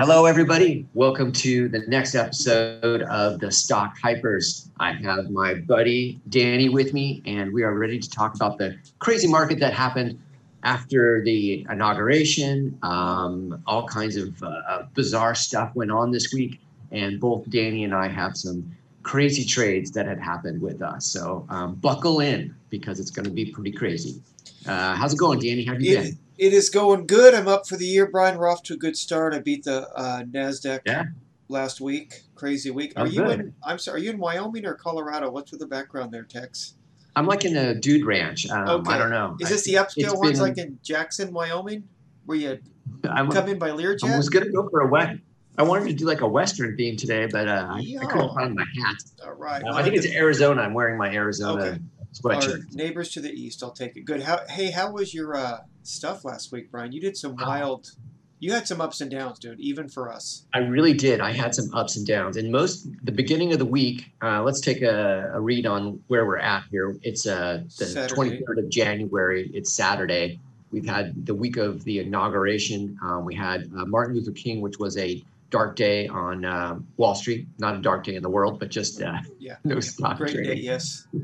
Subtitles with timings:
[0.00, 0.86] Hello, everybody.
[0.94, 4.70] Welcome to the next episode of the Stock Hypers.
[4.80, 8.78] I have my buddy Danny with me, and we are ready to talk about the
[8.98, 10.18] crazy market that happened
[10.62, 12.78] after the inauguration.
[12.82, 17.94] Um, all kinds of uh, bizarre stuff went on this week, and both Danny and
[17.94, 21.04] I have some crazy trades that had happened with us.
[21.04, 24.22] So um, buckle in because it's going to be pretty crazy.
[24.66, 25.64] Uh, how's it going, Danny?
[25.64, 26.18] How have you It, been?
[26.38, 27.34] it is going good.
[27.34, 28.38] I'm up for the year, Brian.
[28.38, 29.34] We're off to a good start.
[29.34, 31.04] I beat the uh, Nasdaq Yeah.
[31.48, 32.22] last week.
[32.34, 32.92] Crazy week.
[32.96, 33.40] Oh, Are you good.
[33.40, 33.54] in?
[33.62, 34.00] I'm sorry.
[34.00, 35.30] Are you in Wyoming or Colorado?
[35.30, 36.74] What's with the background there, Tex?
[37.16, 38.48] I'm like in a dude ranch.
[38.48, 38.92] Um, Okay.
[38.92, 39.36] I don't know.
[39.40, 41.84] Is this the upscale ones been- like in Jackson, Wyoming,
[42.24, 42.58] where you
[43.04, 44.08] I, come in by Learjet?
[44.08, 45.16] I was gonna go for a wet.
[45.58, 48.54] I wanted to do like a western theme today, but uh, I, I couldn't find
[48.54, 48.96] my hat.
[49.26, 49.62] All right.
[49.62, 50.62] Uh, I think it's Arizona.
[50.62, 51.78] I'm wearing my Arizona Okay.
[52.24, 53.62] Our neighbors to the east.
[53.62, 54.04] I'll take it.
[54.04, 54.22] Good.
[54.22, 54.40] How?
[54.48, 56.92] Hey, how was your uh, stuff last week, Brian?
[56.92, 57.92] You did some wild.
[58.40, 59.60] You had some ups and downs, dude.
[59.60, 60.46] Even for us.
[60.54, 61.20] I really did.
[61.20, 62.36] I had some ups and downs.
[62.36, 64.12] And most the beginning of the week.
[64.22, 66.96] Uh, let's take a, a read on where we're at here.
[67.02, 69.50] It's uh, the 23rd of January.
[69.52, 70.40] It's Saturday.
[70.72, 72.96] We've had the week of the inauguration.
[73.02, 77.14] Um, we had uh, Martin Luther King, which was a dark day on um Wall
[77.14, 77.46] Street.
[77.58, 79.56] Not a dark day in the world, but just uh, Yeah.
[79.64, 80.44] no stock Great day.
[80.44, 80.64] trading.
[80.64, 81.06] Yes.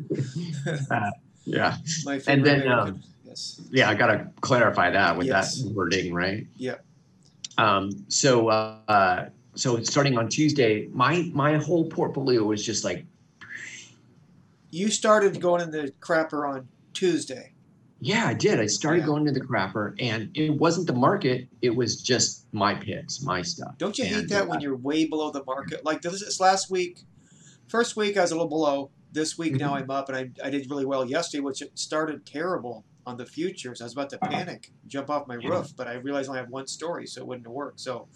[1.49, 1.77] Yeah.
[2.05, 2.21] My.
[2.27, 3.61] And then, um, yes.
[3.71, 5.63] Yeah, I got to clarify that with Yes.
[5.63, 6.45] that wording, right?
[6.57, 6.85] Yep.
[7.57, 13.07] Um, so, uh, so starting on Tuesday, my my whole portfolio was just like,
[14.73, 17.53] You started going in the crapper on Tuesday.
[18.07, 18.61] Yeah, I did.
[18.61, 19.07] I started Yeah.
[19.07, 23.43] going to the crapper, and it wasn't the market; it was just my picks, my
[23.43, 23.77] stuff.
[23.79, 25.85] Don't you hate And, that when uh, you're way below the market?
[25.85, 27.01] Like this, this last week,
[27.69, 28.91] first week I was a little below.
[29.12, 29.83] This week now Mhm.
[29.83, 33.81] I'm up, and I, I did really well yesterday, which started terrible on the futures.
[33.81, 36.51] I was about to panic, jump off my roof, but I realized I only have
[36.51, 37.81] one story, so it wouldn't worked.
[37.81, 38.09] So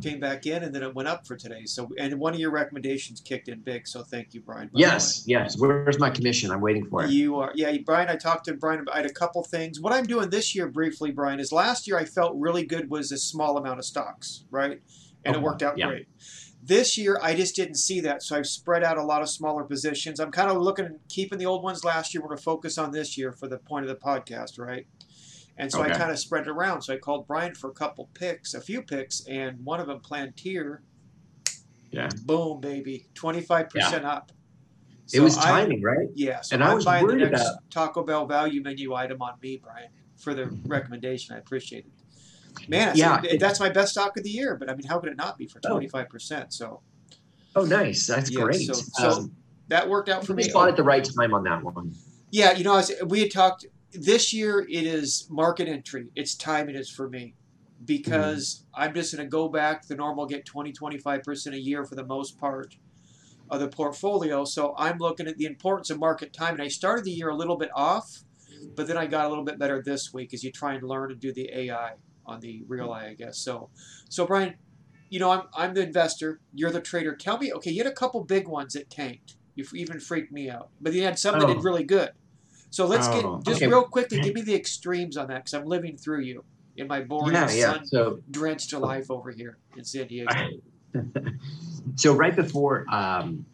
[0.00, 1.64] came back in, and then it went up for today.
[1.66, 3.86] So and one of your recommendations kicked in big.
[3.86, 4.70] So thank you, Brian.
[4.72, 5.56] Yes, yes.
[5.58, 6.50] Where's my commission?
[6.50, 7.10] I'm waiting for it.
[7.10, 8.08] You are, yeah, Brian.
[8.08, 8.80] I talked to Brian.
[8.80, 9.80] about I had a couple things.
[9.80, 13.12] What I'm doing this year, briefly, Brian, is last year I felt really good was
[13.12, 14.80] a small amount of stocks, right,
[15.24, 15.86] and it worked out yeah.
[15.86, 16.08] great.
[16.66, 19.64] This year I just didn't see that, so I've spread out a lot of smaller
[19.64, 20.18] positions.
[20.18, 22.22] I'm kind of looking, keeping the old ones last year.
[22.22, 24.86] We're going to focus on this year for the point of the podcast, right?
[25.56, 26.82] And so I kind of spread it around.
[26.82, 30.00] So I called Brian for a couple picks, a few picks, and one of them,
[30.00, 30.78] Palantir.
[31.90, 32.08] Yeah.
[32.24, 34.32] Boom, baby, twenty five percent up.
[35.12, 36.08] it was So I- timing, right?
[36.14, 39.20] yeah, so And I I'm was buying the next about- Taco Bell value menu item
[39.22, 41.36] on me, Brian, for the recommendation.
[41.36, 42.68] I appreciate it.
[42.68, 44.56] Man, Yeah, it- that's my best stock of the year.
[44.56, 45.70] But I mean, how could it not be for Oh.
[45.70, 46.52] twenty five percent?
[46.52, 46.80] So
[47.56, 48.06] Oh, nice.
[48.08, 48.66] That's Yeah, great.
[48.66, 49.36] so- so um,
[49.68, 50.50] that worked out for me.
[50.52, 51.94] bought at the right time on that one.
[52.32, 54.60] Yeah, you know, I was, we had talked this year.
[54.60, 56.08] It is market entry.
[56.14, 56.68] It's time.
[56.68, 57.34] It is for me
[57.84, 58.82] because Mm-hmm.
[58.82, 61.84] I'm just going to go back to the normal, get 20, 25 percent a year
[61.84, 62.76] for the most part
[63.50, 64.44] of the portfolio.
[64.44, 67.36] So I'm looking at the importance of market time, and I started the year a
[67.36, 68.24] little bit off,
[68.74, 71.10] but then I got a little bit better this week as you try and learn
[71.12, 71.92] and do the AI
[72.26, 73.38] on the real eye, I guess.
[73.38, 73.70] So,
[74.08, 74.54] so Brian,
[75.10, 76.40] you know, I'm I'm the investor.
[76.54, 77.14] You're the trader.
[77.14, 79.36] Tell me, okay, you had a couple big ones that tanked.
[79.54, 81.54] You even freaked me out, but you had some that Oh.
[81.54, 82.10] did really good.
[82.74, 83.68] So let's Oh, get just okay.
[83.68, 84.18] real quickly.
[84.20, 86.42] Give me the extremes on that because I'm living through you
[86.76, 87.78] in my boring, Yeah, yeah.
[87.84, 90.34] So sun-drenched to life over here in San Diego.
[91.94, 93.46] so right before um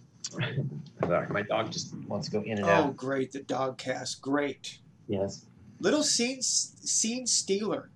[1.03, 2.87] sorry, my dog just wants to go in and Oh, out.
[2.87, 3.33] Oh, great!
[3.33, 4.79] The dog cast, great.
[5.07, 5.45] Yes.
[5.81, 7.91] Little scene scene stealer,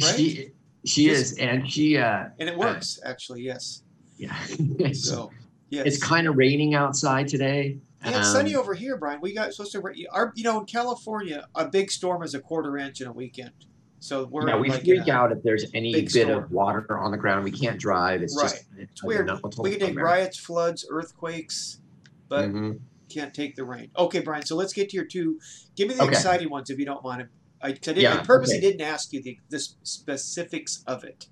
[0.00, 0.14] Right?
[0.14, 0.50] She
[0.84, 3.42] she Just- is and she uh and it works actually.
[3.42, 3.82] Yes.
[4.18, 4.36] yeah.
[4.92, 5.32] So
[5.70, 5.86] yes.
[5.86, 7.78] it's kind of raining outside today.
[8.04, 9.20] Yeah, it's Um, sunny over here, Brian.
[9.20, 9.82] We got supposed to.
[10.12, 13.52] Our, you know, in California, a big storm is a quarter inch in a weekend.
[14.00, 16.44] So we're yeah, we like freak out if there's any bit storm.
[16.44, 17.44] of water on the ground.
[17.44, 18.22] We can't drive.
[18.22, 19.30] It's just It's weird.
[19.58, 21.80] We can take riots, floods, earthquakes,
[22.28, 22.80] but Mhm.
[23.08, 23.90] can't take the rain.
[23.96, 24.44] Okay, Brian.
[24.44, 25.38] So let's get to your two.
[25.74, 26.12] Give me the Okay.
[26.12, 27.28] exciting ones if you don't mind.
[27.62, 28.72] I, I, didn't, Yeah, I purposely okay.
[28.72, 31.28] didn't ask you the, the specifics of it.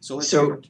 [0.00, 0.62] So let's So-.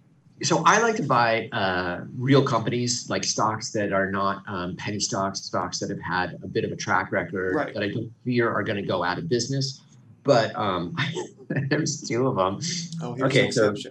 [0.44, 5.00] So I like to buy uh, real companies, like stocks that are not um, penny
[5.00, 7.73] stocks, stocks that have had a bit of a track record Right.
[7.73, 9.81] that I don't fear are going to go out of business.
[10.23, 10.94] But um,
[11.70, 12.61] there's two of them.
[13.02, 13.91] Oh, here's okay, the so-.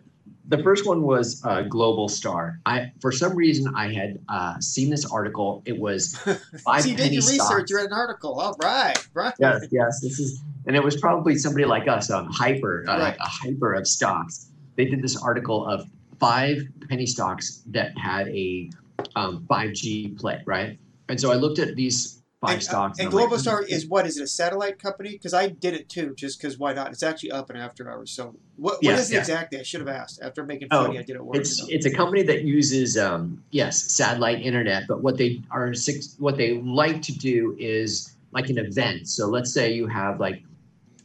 [0.49, 2.57] The first one was uh, Globalstar.
[2.65, 5.63] I, for some reason, I had uh, seen this article.
[5.65, 6.15] It was
[6.65, 7.69] five See, you did your research.
[7.71, 8.39] You read an article.
[8.39, 9.33] All right, right.
[9.39, 10.01] yes, yes.
[10.01, 13.15] This is, and it was probably somebody like us, um, hyper, uh, Right.
[13.17, 14.49] a hyper of stocks.
[14.75, 15.87] They did this article of
[16.23, 18.69] five penny stocks that had a
[19.17, 20.79] um, 5G play, right?
[21.09, 22.99] And so I looked at these five and, stocks.
[22.99, 24.07] And I'm like, is what?
[24.07, 25.11] Is it a satellite company?
[25.11, 26.91] Because I did it too, just because why not?
[26.91, 28.11] It's actually up in after hours.
[28.11, 29.19] So what, what Yeah, is it yeah.
[29.19, 29.59] exactly?
[29.59, 30.21] I should have asked.
[30.23, 31.35] After making Oh, funny, I did it work.
[31.35, 31.65] It's so.
[31.69, 36.37] it's a company that uses um, yes satellite internet, but what they are six what
[36.37, 39.09] they like to do is like an event.
[39.09, 40.41] So let's say you have like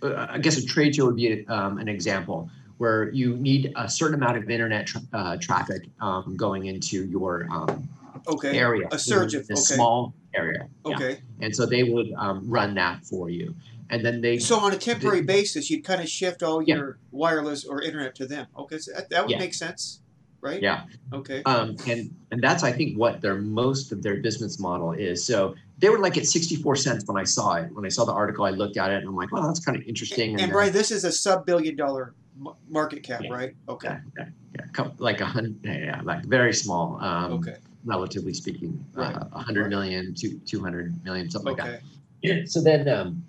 [0.01, 3.89] uh, I guess a trade show would be um, an example where you need a
[3.89, 7.89] certain amount of internet tra- uh, traffic um, going into your um,
[8.29, 8.57] okay.
[8.57, 9.55] area, A surge of- a okay.
[9.61, 10.69] small area.
[10.87, 10.95] Yeah.
[10.97, 11.19] Okay.
[11.41, 13.55] And so they would um, run that for you,
[13.91, 16.77] and then they So on a temporary basis, you'd kind of shift all Yeah.
[16.77, 18.47] your wireless or internet to them.
[18.57, 19.39] Okay, so that, that would Yeah.
[19.39, 20.01] make sense,
[20.41, 20.63] right?
[20.63, 20.85] yeah.
[21.13, 21.43] Okay.
[21.45, 25.25] um, and and that's I think what their most of their business model is.
[25.25, 27.73] So they were like at 64 cents when I saw it.
[27.75, 29.77] When I saw the article, I looked at it and I'm like, well, that's kind
[29.79, 30.31] of interesting.
[30.31, 32.15] And, then- Brian, this is a sub billion dollar
[32.69, 33.33] market cap, Yeah.
[33.33, 33.55] right?
[33.69, 33.89] Okay.
[33.89, 34.25] yeah,
[34.55, 37.57] yeah, yeah, like a hundred, yeah, like very small, um, Okay.
[37.85, 39.15] relatively speaking, Right.
[39.15, 39.71] uh, 100 Right.
[39.71, 41.83] million, two, 200 million, something like that.
[42.25, 42.47] Okay.
[42.47, 43.25] So then um,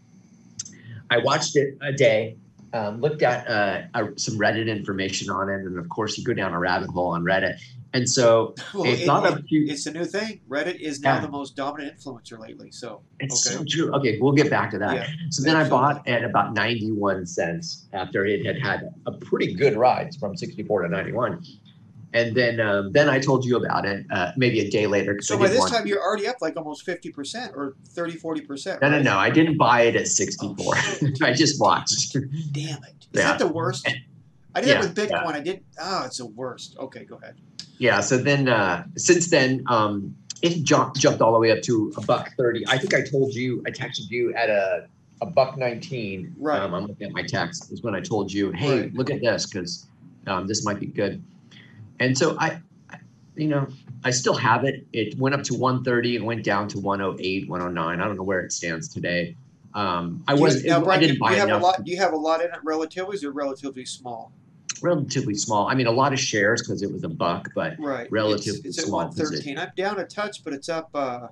[1.10, 2.38] I watched it a day,
[2.74, 6.34] um, looked at uh, uh, some Reddit information on it, and of course, you go
[6.34, 7.60] down a rabbit hole on Reddit.
[7.92, 9.66] And so Well, it's it- not it- a few.
[9.68, 10.42] it's a new thing.
[10.48, 11.22] Reddit is now Yeah.
[11.22, 12.70] the most dominant influencer lately.
[12.70, 13.58] So It's okay.
[13.58, 13.92] so true.
[13.96, 14.94] Okay, we'll get back to that.
[14.96, 19.56] Yeah, so then I bought at about 91 cents after it had had a pretty
[19.56, 21.44] good rise from 64 to 91.
[22.14, 25.18] And then um, then I told you about it uh, maybe a day later.
[25.22, 28.82] So by this time, you're already up like almost 50% or 30, 40%.
[28.82, 29.04] No, no, right?
[29.04, 29.18] no.
[29.18, 30.74] I didn't buy it at 64.
[31.24, 32.14] I just watched.
[32.52, 32.94] Damn it.
[33.14, 33.24] Is Yeah.
[33.30, 33.88] that the worst?
[34.56, 35.10] I did Yeah, that with Bitcoin.
[35.12, 35.38] yeah.
[35.38, 35.64] I did.
[35.80, 36.76] Oh, it's the worst.
[36.80, 37.36] Okay, go ahead.
[37.78, 38.00] Yeah.
[38.02, 42.02] So then, uh, since then, um, it jumped jumped all the way up to a
[42.02, 42.66] buck thirty.
[42.68, 44.88] I think I told you, I texted you at a
[45.22, 46.34] a buck nineteen.
[46.40, 46.60] Right.
[46.60, 47.72] Um, I'm looking at my text.
[47.72, 48.94] Is when I told you, hey, Right.
[48.96, 49.86] look at this because
[50.26, 51.24] um, this might be good.
[52.00, 53.00] And so I, I-
[53.36, 53.68] you know,
[54.04, 54.86] I still have it.
[54.92, 58.00] It went up to 130 and went down to 108, 109.
[58.00, 59.36] I don't know where it stands today.
[59.74, 61.62] Um, I was now, I Brian, didn't you, buy you have enough.
[61.62, 61.84] a lot.
[61.84, 63.16] Do you have a lot in it relatively?
[63.16, 64.32] Is it relatively small?
[64.82, 65.68] relatively small.
[65.68, 68.10] I mean, a lot of shares because it was a buck, but Right.
[68.12, 69.58] Relatively It's, it's at small 113.
[69.60, 71.28] I'm down a touch, but it's up uh,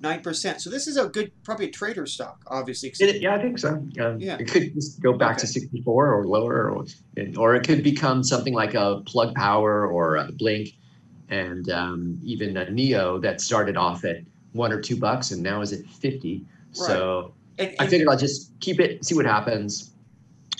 [0.00, 0.60] 9%.
[0.60, 2.92] So this is a good, probably a trader stock, obviously.
[3.00, 3.70] It, yeah, I think so.
[4.00, 4.36] Um, Yeah.
[4.38, 6.86] It could just go back to 64 or lower, or,
[7.36, 10.70] or it could become something like a Plug Power or a Blink,
[11.28, 14.18] and um, even a NIO that started off at
[14.52, 16.44] one or two bucks and now is at 50.
[16.72, 19.92] So and, I figured I'll just keep it, see what happens.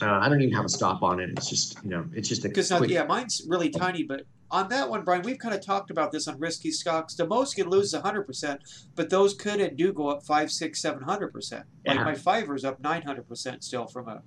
[0.00, 1.30] Uh, I don't even have a stop on it.
[1.30, 4.88] It's just you know, it's just a Because yeah, mine's really tiny, but on that
[4.88, 7.14] one, Brian, we've kind of talked about this on risky stocks.
[7.14, 8.58] The most can lose 100%,
[8.94, 11.52] but those could and do go up 5, 6, 700%.
[11.52, 12.04] Like Yeah.
[12.04, 14.22] my Fiverr's up 900% still from a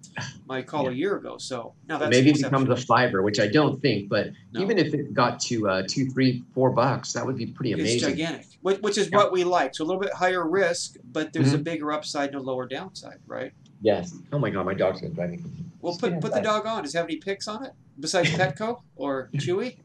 [0.45, 1.37] my call a year ago.
[1.37, 4.61] So now that's Maybe it becomes a Fiverr, which I don't think, but No.
[4.61, 7.95] even if it got to uh, two, three, four bucks, that would be pretty amazing.
[7.97, 9.17] It's gigantic, which, which is Yeah.
[9.17, 9.73] what we like.
[9.75, 11.63] So a little bit higher risk, but there's a Mhm.
[11.63, 13.53] bigger upside and a lower downside, right?
[13.81, 14.13] Yes.
[14.33, 15.39] Oh my God, my dog's gonna drive me.
[15.81, 16.83] Well, put put the dog on.
[16.83, 19.77] Does it have any picks on it besides Petco or Chewy?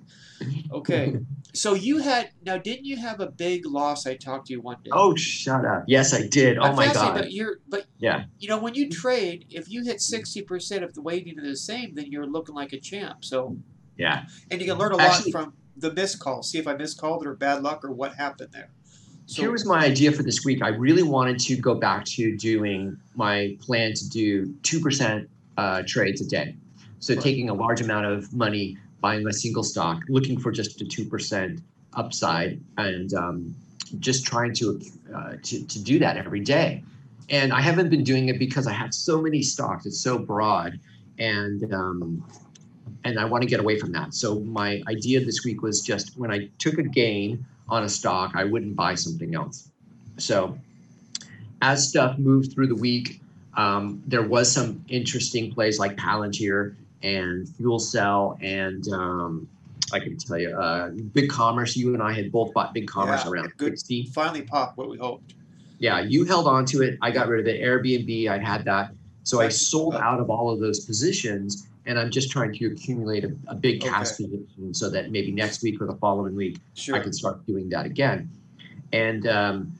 [0.72, 1.16] Okay.
[1.56, 4.08] So you had now, didn't you have a big loss?
[4.08, 4.90] I talked to you one day.
[4.92, 5.84] Oh, shut up.
[5.86, 6.58] Yes, I did.
[6.58, 7.14] Oh I'm my God.
[7.14, 8.24] But you're but Yeah.
[8.40, 11.54] You know when you trade, if you hit sixty percent of the weighting of the
[11.54, 13.24] same, then you're looking like a champ.
[13.24, 13.56] So
[13.96, 14.24] Yeah.
[14.50, 16.42] and you can learn a Actually- lot from the missed call.
[16.42, 18.70] See if I miscalled it or bad luck or what happened there.
[19.26, 20.60] So Here was my idea for this week.
[20.60, 26.20] I really wanted to go back to doing my plan to do 2% uh, trades
[26.20, 26.56] a day.
[26.98, 27.22] So Right.
[27.22, 31.60] taking a large amount of money, buying a single stock, looking for just a 2%
[31.92, 33.54] upside, and um,
[33.98, 34.80] just trying to,
[35.14, 36.82] uh, to, to do that every day.
[37.28, 39.84] And I haven't been doing it because I have so many stocks.
[39.84, 40.80] It's so broad.
[41.18, 42.24] And um,
[43.04, 44.14] and I want to get away from that.
[44.14, 48.32] So my idea this week was just when I took a gain on a stock,
[48.34, 49.68] I wouldn't buy something else.
[50.16, 50.58] So
[51.60, 53.20] as stuff moved through the week,
[53.56, 59.46] um, there was some interesting plays like Palantir and FuelCell and um,
[59.92, 61.76] I can tell you, uh, BigCommerce.
[61.76, 63.72] You and I had both bought BigCommerce Yeah, around good.
[63.78, 65.34] 60 finally popped what we hoped.
[65.78, 66.98] yeah, you held on to it.
[67.02, 67.60] I got rid of it.
[67.62, 68.90] Airbnb, I'd had that.
[69.24, 72.66] So I sold Uh, out of all of those positions and I'm just trying to
[72.66, 74.24] accumulate a, a big cash Okay.
[74.24, 76.96] position so that maybe next week or the following week Sure.
[76.96, 78.30] I can start doing that again.
[78.92, 79.72] And um,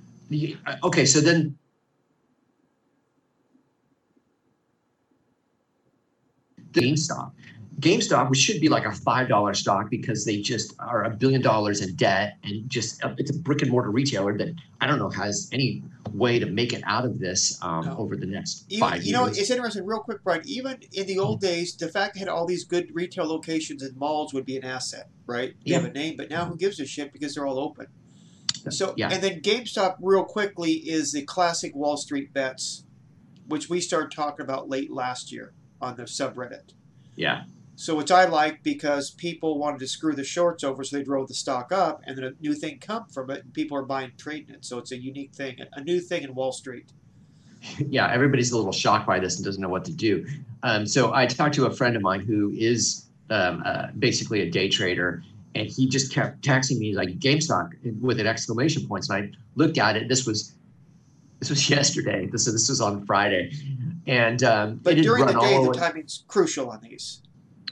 [0.82, 1.56] okay, so then
[6.74, 7.32] GameStop.
[7.80, 11.42] GameStop, which should be like a five dollar stock because they just are a billion
[11.42, 15.10] dollars in debt and just it's a brick and mortar retailer that I don't know
[15.10, 17.96] has any way to make it out of this um, No.
[17.96, 20.42] over the next Even, five you know, it's interesting, real quick, Brian.
[20.44, 23.96] Even in the old days, the fact they had all these good retail locations and
[23.96, 25.54] malls would be an asset, right?
[25.64, 27.86] You have a name, but now who gives a shit because they're all open.
[28.70, 29.10] So yeah.
[29.10, 32.84] and then GameStop real quickly is the classic Wall Street bets,
[33.46, 36.72] which we started talking about late last year on the subreddit.
[37.16, 37.44] Yeah.
[37.76, 41.28] So which I like because people wanted to screw the shorts over, so they drove
[41.28, 44.12] the stock up, and then a new thing come from it, and people are buying
[44.16, 44.64] trading it.
[44.64, 46.92] So it's a unique thing, a new thing in Wall Street.
[47.78, 50.26] yeah, everybody's a little shocked by this and doesn't know what to do.
[50.62, 54.50] Um, so I talked to a friend of mine who is um, uh, basically a
[54.50, 55.22] day trader,
[55.54, 59.08] and he just kept texting me like GameStop with an exclamation points.
[59.08, 60.08] And I looked at it.
[60.08, 60.54] This was
[61.40, 62.26] this was yesterday.
[62.26, 63.52] This this was on Friday,
[64.06, 67.20] and um, But during the day, the timing's crucial on these.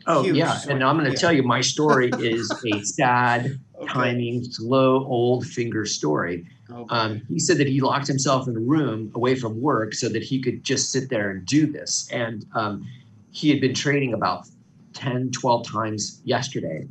[0.07, 0.77] Oh huge yeah, swing.
[0.77, 1.21] and I'm going to Yeah.
[1.21, 3.93] tell you my story is a sad, Okay.
[3.93, 6.47] timing, slow, old finger story.
[6.71, 6.87] Oh.
[6.89, 10.23] Um, he said that he locked himself in a room away from work so that
[10.23, 12.09] he could just sit there and do this.
[12.13, 12.87] And um,
[13.33, 14.47] he had been trading about
[14.95, 16.87] 10, 12 times yesterday.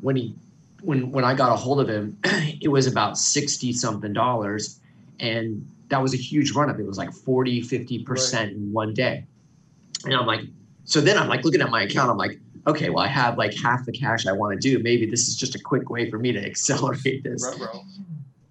[0.00, 0.34] When he
[0.82, 4.78] when when I got a hold of him, it was about 60 something dollars.
[5.20, 6.78] And that was a huge run up.
[6.78, 9.24] It was like 40, 50% in one day.
[10.04, 10.40] And I'm like,
[10.84, 13.54] so then I'm like looking at my account, I'm like, okay, well, I have like
[13.54, 14.82] half the cash I want to do.
[14.82, 17.82] Maybe this is just a quick way for me to accelerate this Ruh-roh.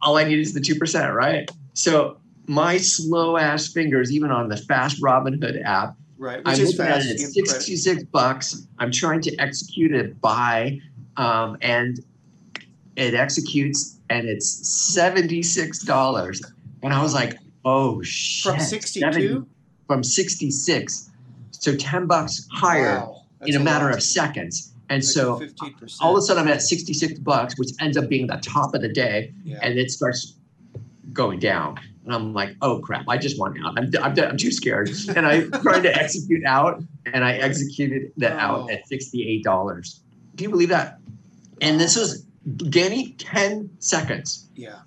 [0.02, 1.50] all I need is the two percent, right?
[1.74, 2.18] So
[2.48, 6.92] my slow ass fingers, even on the fast Robinhood app, Right, which I'm is looking
[6.92, 7.08] at fast.
[7.08, 8.68] it at give sixty-six bucks.
[8.80, 10.80] I'm trying to execute a buy,
[11.18, 12.00] um, and
[12.96, 16.42] it executes, and it's seventy-six dollars.
[16.84, 19.48] And I was like, "Oh shit!" From 62?
[19.88, 21.10] from sixty-six,
[21.52, 23.96] so ten bucks higher Wow, in a matter lot.
[23.96, 24.74] of seconds.
[24.90, 25.98] And Like so 15%.
[26.02, 28.82] all of a sudden, I'm at sixty-six bucks, which ends up being the top of
[28.82, 29.60] the day yeah.
[29.62, 30.36] and it starts
[31.14, 31.78] going down.
[32.06, 33.78] And I'm like, oh crap, I just want out.
[33.78, 34.90] I'm, I'm, I'm too scared.
[35.16, 38.70] And I tried to execute out, and I executed that out Oh.
[38.70, 40.00] at $68.
[40.36, 41.00] Do you believe that?
[41.60, 42.22] And this was,
[42.70, 44.48] Danny, 10 seconds.
[44.56, 44.80] yeah.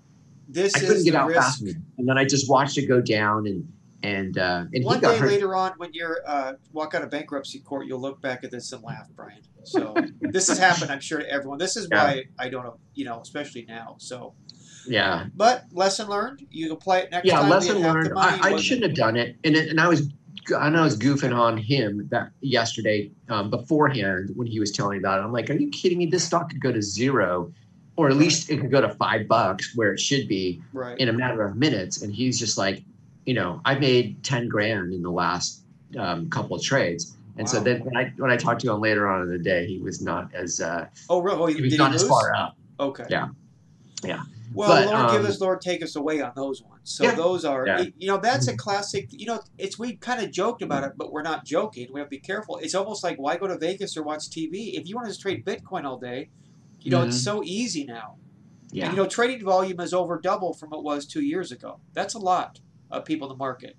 [0.52, 1.40] This I couldn't get out risk.
[1.40, 1.76] fast enough.
[1.98, 5.28] And then I just watched it go down, and and uh, and One day hurt.
[5.28, 8.72] later on, when you're uh, walk out of bankruptcy court, you'll look back at this
[8.72, 9.40] and laugh, Brian.
[9.64, 11.58] So this has happened, I'm sure, to everyone.
[11.58, 12.04] This is Yeah.
[12.04, 13.96] why I don't know, you know, especially now.
[13.98, 14.32] So,
[14.88, 16.46] Yeah, but lesson learned.
[16.50, 17.40] You can play it next yeah.
[17.40, 17.50] time.
[17.50, 18.18] Lesson have the learned.
[18.18, 20.08] I, I shouldn't have done it, and and I was
[20.58, 24.92] I know I was goofing on him that yesterday um, beforehand when he was telling
[24.92, 25.22] me about it.
[25.24, 26.06] I'm like, are you kidding me?
[26.06, 27.52] This stock could go to zero,
[27.96, 30.98] or at least it could go to five bucks where it should be Right.
[30.98, 32.02] in a matter of minutes.
[32.02, 32.82] And he's just like,
[33.26, 35.62] you know, I made ten grand in the last
[35.98, 37.16] um, couple of trades.
[37.36, 39.66] And so then when I when I talked to him later on in the day,
[39.66, 41.38] he was not as uh, oh, really?
[41.38, 42.56] Oh, he was not as far up.
[42.78, 43.04] Okay.
[43.08, 43.28] Yeah.
[44.04, 44.22] Yeah.
[44.52, 46.80] Well, But, Lord give um, us, Lord take us away on those ones.
[46.84, 47.14] So Yeah.
[47.14, 47.84] those are, Yeah.
[47.96, 49.08] you know, that's a classic.
[49.10, 51.88] You know, it's we kind of joked about it, but we're not joking.
[51.92, 52.56] We have to be careful.
[52.56, 55.20] It's almost like why go to Vegas or watch TV if you want to just
[55.20, 56.30] trade Bitcoin all day.
[56.80, 58.16] You know, it's so easy now.
[58.72, 58.86] Yeah.
[58.86, 61.80] And, you know, trading volume is over double from what it was two years ago.
[61.92, 62.60] That's a lot
[62.90, 63.76] of people in the market.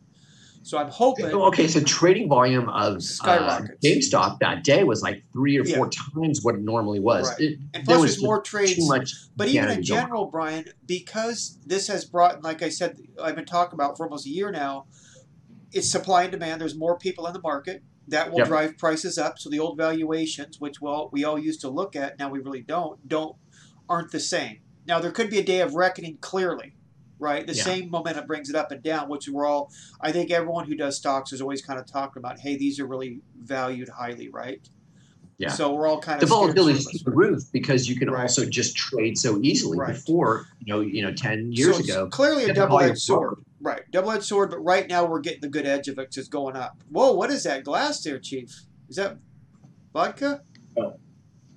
[0.63, 1.25] So I'm hoping.
[1.25, 3.61] Oh, Okay, so trading volume of uh.
[3.83, 5.77] GameStop that day was like three or Yeah.
[5.77, 7.29] four times what it normally was.
[7.29, 7.39] Right.
[7.39, 9.13] It, And there plus, was there's more too much.
[9.35, 13.35] But even in vanity going general, Brian, because this has brought, like I said, I've
[13.35, 14.85] been talking about for almost a year now,
[15.71, 16.61] it's supply and demand.
[16.61, 17.81] There's more people in the market.
[18.07, 18.47] That will Yep.
[18.47, 19.39] drive prices up.
[19.39, 22.61] So the old valuations, which well we all used to look at, now we really
[22.61, 23.35] don't, don't
[23.87, 24.57] aren't the same.
[24.87, 26.73] Now there could be a day of reckoning clearly,
[27.19, 27.45] right?
[27.45, 27.63] The Yeah.
[27.63, 29.71] same momentum brings it up and down, which we're all.
[30.01, 32.87] I think everyone who does stocks is always kind of talking about, hey, these are
[32.87, 34.67] really valued highly, right?
[35.37, 35.49] Yeah.
[35.49, 38.21] So we're all kind of the volatility is through the roof because you can Right.
[38.23, 39.77] also just trade so easily.
[39.77, 39.93] Right.
[39.93, 42.89] Before, you know, you know, ten years So ago, clearly a had to call your
[42.89, 43.35] double-edged sword.
[43.61, 44.49] Right, double-edged sword.
[44.49, 46.81] But right now we're getting the good edge of it 'cause it's going up.
[46.89, 48.65] Whoa, what is that glass there, Chief?
[48.89, 49.17] Is that
[49.93, 50.41] vodka?
[50.77, 50.93] Oh.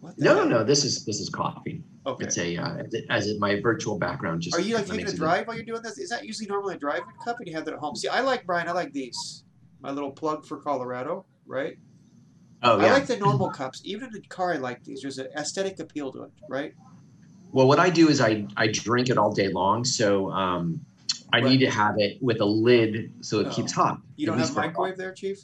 [0.00, 0.64] What No, no, no.
[0.64, 1.82] This is this is coffee.
[2.06, 2.24] Okay.
[2.26, 4.42] It's a uh, as, it, my virtual background.
[4.42, 5.96] Just Are you like taking a drive while you're doing this?
[5.98, 7.96] Is that usually normally a driving cup, and you have that at home?
[7.96, 8.68] See, I like Brian.
[8.68, 9.44] I like these.
[9.80, 11.78] My little plug for Colorado, right?
[12.62, 13.80] Oh I like the normal cups.
[13.84, 15.00] Even in the car, I like these.
[15.00, 16.74] There's an aesthetic appeal to it, right?
[17.52, 20.84] Well, what I do is I I drink it all day long, so um,
[21.32, 21.50] I Right.
[21.50, 23.50] need to have it with a lid so it Oh.
[23.50, 23.98] keeps hot.
[24.16, 25.38] You don't have a microwave there, Chief?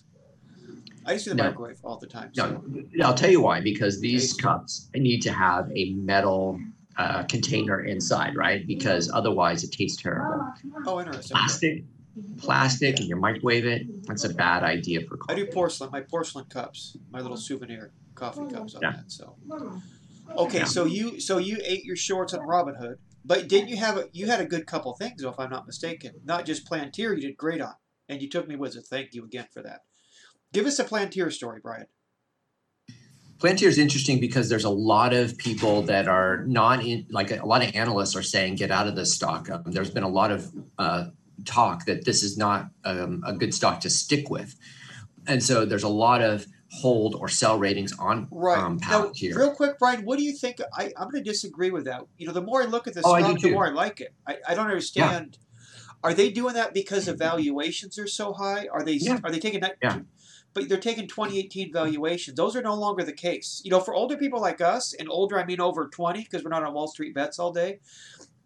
[1.07, 1.45] I used to the No.
[1.51, 2.31] microwave all the time.
[2.35, 2.63] So.
[2.95, 3.61] No, I'll tell you why.
[3.61, 6.61] Because these cups need to have a metal
[6.97, 8.67] uh, container inside, right?
[8.67, 10.45] Because otherwise it tastes terrible.
[10.87, 11.35] Oh, interesting.
[11.35, 11.85] Plastic,
[12.37, 13.87] plastic, and you microwave it.
[14.07, 18.47] That's a bad idea for I do porcelain, my porcelain cups, my little souvenir coffee
[18.53, 18.93] cups on Yeah.
[18.93, 19.05] that.
[19.11, 19.37] So,
[20.37, 20.65] okay, Yeah.
[20.65, 24.27] so you so you ate your shorts on Robinhood, but didn't you have a you
[24.27, 26.13] had a good couple things though, if I'm not mistaken.
[26.25, 27.75] Not just Palantir, you did great on,
[28.09, 28.85] and you took me with it.
[28.89, 29.81] Thank you again for that.
[30.53, 31.87] Give us a Palantir story, Brian.
[33.39, 37.47] Palantir is interesting because there's a lot of people that are not in, like a
[37.47, 39.49] lot of analysts are saying, get out of this stock.
[39.49, 41.07] Um, there's been a lot of uh,
[41.47, 44.57] talk that this is not um, a good stock to stick with.
[45.27, 48.59] And so there's a lot of hold or sell ratings on Right.
[48.59, 49.35] um, now, Palantir.
[49.35, 50.61] real quick, Brian, what do you think?
[50.73, 52.03] I, I'm going to disagree with that.
[52.17, 54.15] You know, the more I look at this Oh, stock, the more I like it.
[54.27, 55.39] I, I don't understand.
[56.03, 58.69] Are they doing that because the valuations are so high?
[58.73, 59.19] Are they Yeah.
[59.25, 59.77] are they taking that?
[59.83, 59.99] Yeah.
[60.55, 62.37] But they're taking 2018 valuations.
[62.37, 63.61] Those are no longer the case.
[63.65, 66.51] You know, for older people like us, and older I mean over 20, because we're
[66.51, 67.81] not on Wall Street bets all day.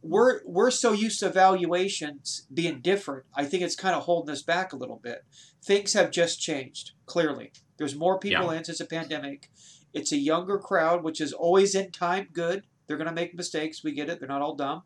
[0.03, 3.25] We're we're so used to valuations being different.
[3.35, 5.25] I think it's kind of holding us back a little bit.
[5.63, 6.93] Things have just changed.
[7.07, 9.51] Clearly, there's more people in since the pandemic.
[9.93, 12.65] It's a younger crowd, which is always in time good.
[12.87, 13.83] They're going to make mistakes.
[13.85, 14.19] We get it.
[14.21, 14.83] They're not all dumb.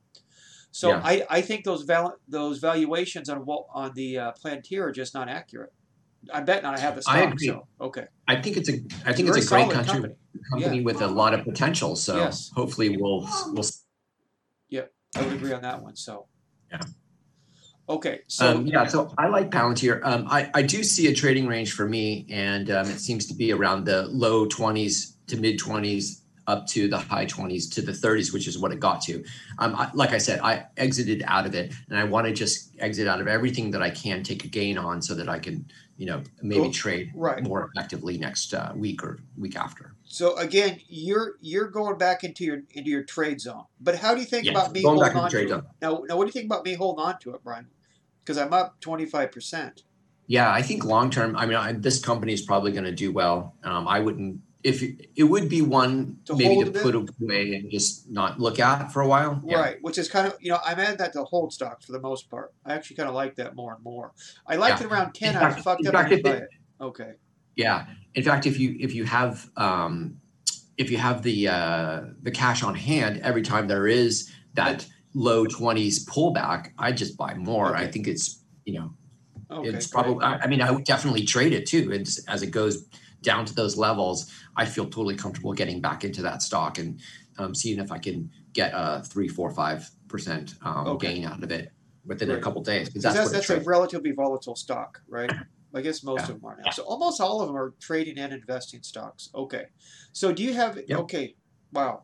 [0.71, 1.00] So Yeah.
[1.04, 5.28] I, I think those val- those valuations on on the uh, Palantir are just not
[5.28, 5.73] accurate.
[6.33, 6.76] I bet not.
[6.76, 7.14] I have the stock.
[7.14, 7.47] I agree.
[7.47, 8.07] So okay.
[8.26, 8.75] I think it's a
[9.07, 10.14] I think Very it's a great country company.
[10.52, 11.97] company with a lot of potential.
[11.97, 12.50] So Yes.
[12.54, 13.64] hopefully we'll we'll
[14.68, 14.83] Yeah,
[15.16, 15.97] I would agree on that one.
[15.97, 16.26] So
[16.71, 16.80] Yeah.
[17.88, 18.21] Okay.
[18.26, 20.00] So um, yeah, so I like Palantir.
[20.04, 23.35] Um, I, I do see a trading range for me, and um, it seems to
[23.35, 27.92] be around the low 20s to mid 20s up to the high 20s to the
[27.92, 29.23] 30s, which is what it got to.
[29.59, 32.71] Um, I, like I said, I exited out of it, and I want to just
[32.78, 35.66] exit out of everything that I can take a gain on so that I can,
[35.99, 36.73] you know, maybe Cool.
[36.73, 37.42] trade right.
[37.42, 39.95] more effectively next uh, week or week after.
[40.04, 43.64] So again, you're you're going back into your into your trade zone.
[43.78, 45.64] But how do you think Yeah, about me holding in on to it?
[45.83, 47.66] Now, now, what do you think about me holding on to it, Brian?
[48.28, 49.85] Because I'm up twenty five percent.
[50.26, 51.35] Yeah, I think long term.
[51.35, 53.54] I mean, I, this company is probably going to do well.
[53.64, 54.82] Um, I wouldn't if
[55.16, 56.82] it would be one To maybe to bit?
[56.82, 59.40] put away and just not look at for a while.
[59.47, 59.61] Yeah.
[59.61, 62.00] Right, which is kind of you know I'm adding that to hold stocks for the
[62.00, 62.52] most part.
[62.66, 64.12] I actually kind of like that more and more.
[64.47, 64.88] I liked Yeah.
[64.88, 65.35] it around ten.
[65.35, 65.94] In I was fact- fucked up.
[65.94, 66.49] fact, I buy it- it.
[66.82, 67.12] Okay.
[67.56, 67.87] Yeah.
[68.14, 70.20] In fact, if you if you have um,
[70.76, 75.47] if you have the uh, the cash on hand every time there is that low
[75.47, 77.75] twenties pullback, I just buy more.
[77.77, 78.95] I think it's you know
[79.50, 79.69] Okay.
[79.69, 80.25] it's probably.
[80.25, 81.91] I, I mean, I would definitely trade it too.
[81.93, 82.87] And as it goes
[83.23, 87.00] down to those levels, I feel totally comfortable getting back into that stock and
[87.39, 91.15] um, seeing if I can get a three, four, five percent um, Okay.
[91.15, 91.73] gain out of it
[92.04, 92.43] within a Great.
[92.43, 95.30] couple days Because that's, that's that's a relatively volatile stock, right?
[95.75, 96.35] I guess most Yeah.
[96.35, 96.71] of them are now.
[96.71, 99.28] So almost all of them are trading and investing stocks.
[99.35, 99.67] Okay.
[100.13, 100.78] So do you have?
[100.87, 100.99] Yep.
[101.00, 101.35] Okay.
[101.73, 102.02] Wow.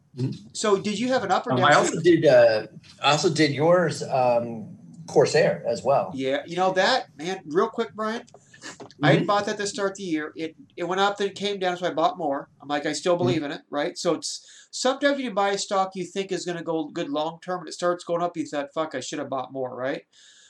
[0.53, 1.72] So did you have an up or Um, down?
[1.72, 2.27] I also did.
[2.27, 2.66] Uh,
[3.03, 6.12] I also did yours, um, Corsair, as well.
[6.14, 7.40] Yeah, you know that man.
[7.46, 8.22] Real quick, Brian.
[8.22, 9.18] I Mm-hmm.
[9.18, 10.33] had bought that to start the year.
[10.37, 12.48] It it went up, then it came down, so I bought more.
[12.62, 13.46] I'm like, I still believe Mm-hmm.
[13.46, 13.98] in it, right?
[13.98, 17.38] So it's sometimes you buy a stock you think is going to go good long
[17.44, 18.37] term, and it starts going up.
[18.37, 20.03] You thought, fuck, I should have bought more, right?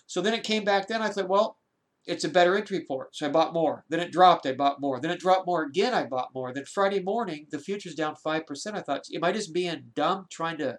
[0.07, 0.87] So then it came back.
[0.87, 1.59] Then I thought, well,
[2.07, 3.85] it's a better entry port, so I bought more.
[3.89, 5.01] Then it dropped, I bought more.
[5.01, 6.53] Then it dropped more again, I bought more.
[6.53, 8.77] Then Friday morning, the future's down five percent.
[8.77, 10.79] I thought, am I just being dumb trying to?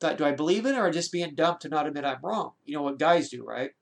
[0.00, 2.52] Thought, do I believe it, or just being dumb to not admit I'm wrong?
[2.64, 3.72] You know what guys do, right?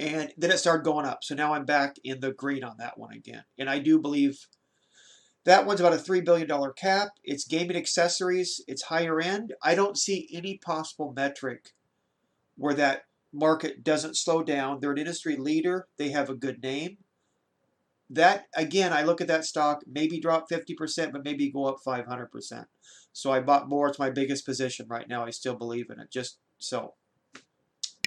[0.00, 1.22] and then it started going up.
[1.22, 3.44] So now I'm back in the green on that one again.
[3.58, 4.46] And I do believe
[5.44, 7.08] that one's about a $3 billion cap.
[7.22, 9.54] It's gaming accessories, it's higher end.
[9.62, 11.72] I don't see any possible metric
[12.56, 14.78] where that market doesn't slow down.
[14.80, 16.98] They're an industry leader, they have a good name.
[18.12, 22.64] That, again, I look at that stock, maybe drop 50%, but maybe go up 500%.
[23.12, 23.88] So I bought more.
[23.88, 25.24] It's my biggest position right now.
[25.24, 26.10] I still believe in it.
[26.10, 26.94] Just so.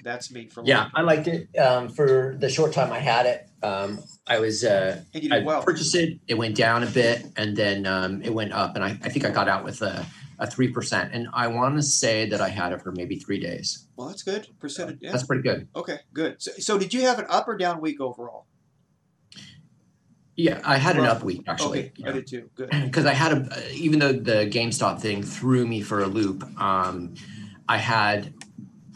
[0.02, 0.90] That's me for Yeah.
[0.94, 3.48] I liked it um, for the short time I had it.
[3.62, 5.62] Um, I was uh, I well.
[5.62, 6.18] purchased it.
[6.28, 9.24] It went down a bit, and then um, it went up, and I, I think
[9.24, 10.04] I got out with a
[10.38, 11.12] a three percent.
[11.12, 13.86] And I want to say that I had it for maybe three days.
[13.96, 14.48] Well, that's good.
[14.58, 14.98] Percentage.
[15.00, 15.12] Yeah.
[15.12, 15.68] That's pretty good.
[15.76, 16.40] Okay, good.
[16.40, 18.46] So, so did you have an up or down week overall?
[20.36, 21.92] Yeah, I had an up week actually.
[21.98, 22.50] Okay, I did too.
[22.54, 22.70] Good.
[22.84, 27.14] because I had a even though the GameStop thing threw me for a loop, um,
[27.68, 28.34] I had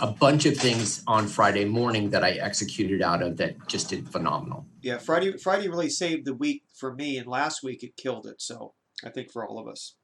[0.01, 4.09] a bunch of things on Friday morning that I executed out of that just did
[4.09, 4.67] phenomenal.
[4.83, 5.37] Yeah, Friday.
[5.37, 8.41] Friday really saved the week for me, and last week it killed it.
[8.41, 8.75] So
[9.05, 9.95] I think for all of us.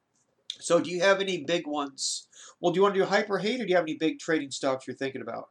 [0.61, 2.29] So do you have any big ones?
[2.61, 4.51] Well, do you want to do hyper hate, or do you have any big trading
[4.51, 5.49] stocks you're thinking about?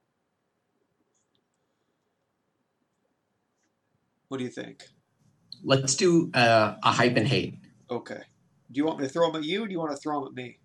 [4.28, 4.88] What do you think?
[5.64, 7.60] Let's do uh, a hype and hate.
[7.90, 8.22] Okay.
[8.72, 10.22] Do you want me to throw them at you, or do you want to throw
[10.22, 10.58] them at me?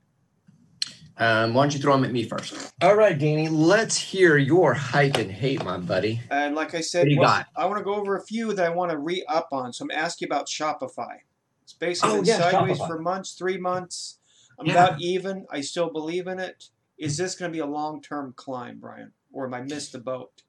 [1.18, 2.72] Um, why don't you throw them at me first?
[2.80, 3.48] All right, Danny.
[3.48, 6.20] Let's hear your hype and hate, my buddy.
[6.30, 7.46] And like I said, What do you well, got?
[7.56, 9.72] I want to go over a few that I want to re up on.
[9.72, 11.16] So I'm asking you about Shopify.
[11.64, 12.86] It's basically Oh, yeah, sideways Shopify.
[12.86, 14.17] for months, three months.
[14.58, 14.72] I'm Yeah.
[14.72, 15.46] about even.
[15.50, 16.70] I still believe in it.
[16.98, 19.12] Is this going to be a long term climb, Brian?
[19.32, 20.42] Or am I missed the boat?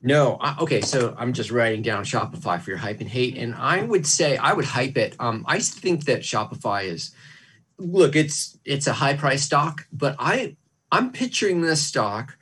[0.00, 0.80] No, okay.
[0.80, 4.36] So I'm just writing down Shopify for your hype and hate, and I would say
[4.36, 5.16] I would hype it.
[5.18, 7.10] Um, I think that Shopify is,
[7.78, 10.56] look, it's it's a high price stock, but I
[10.92, 12.36] I'm picturing this stock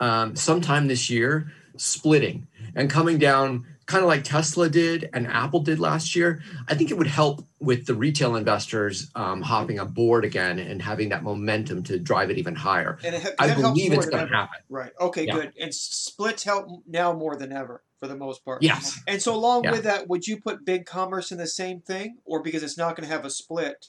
[0.00, 5.60] um, sometime this year splitting and coming down kind of like Tesla did and Apple
[5.60, 6.42] did last year.
[6.68, 11.08] I think it would help with the retail investors um, hopping aboard again and having
[11.08, 12.98] that momentum to drive it even higher.
[13.04, 14.60] And it, I believe it's going to happen.
[14.68, 14.92] Right.
[15.00, 15.26] Okay.
[15.26, 15.34] Yeah.
[15.34, 15.52] Good.
[15.60, 18.62] And splits help now more than ever for the most part.
[18.62, 19.00] Yes.
[19.08, 19.72] And so along Yeah.
[19.72, 23.08] with that, would you put BigCommerce in the same thing, or because it's not going
[23.08, 23.88] to have a split?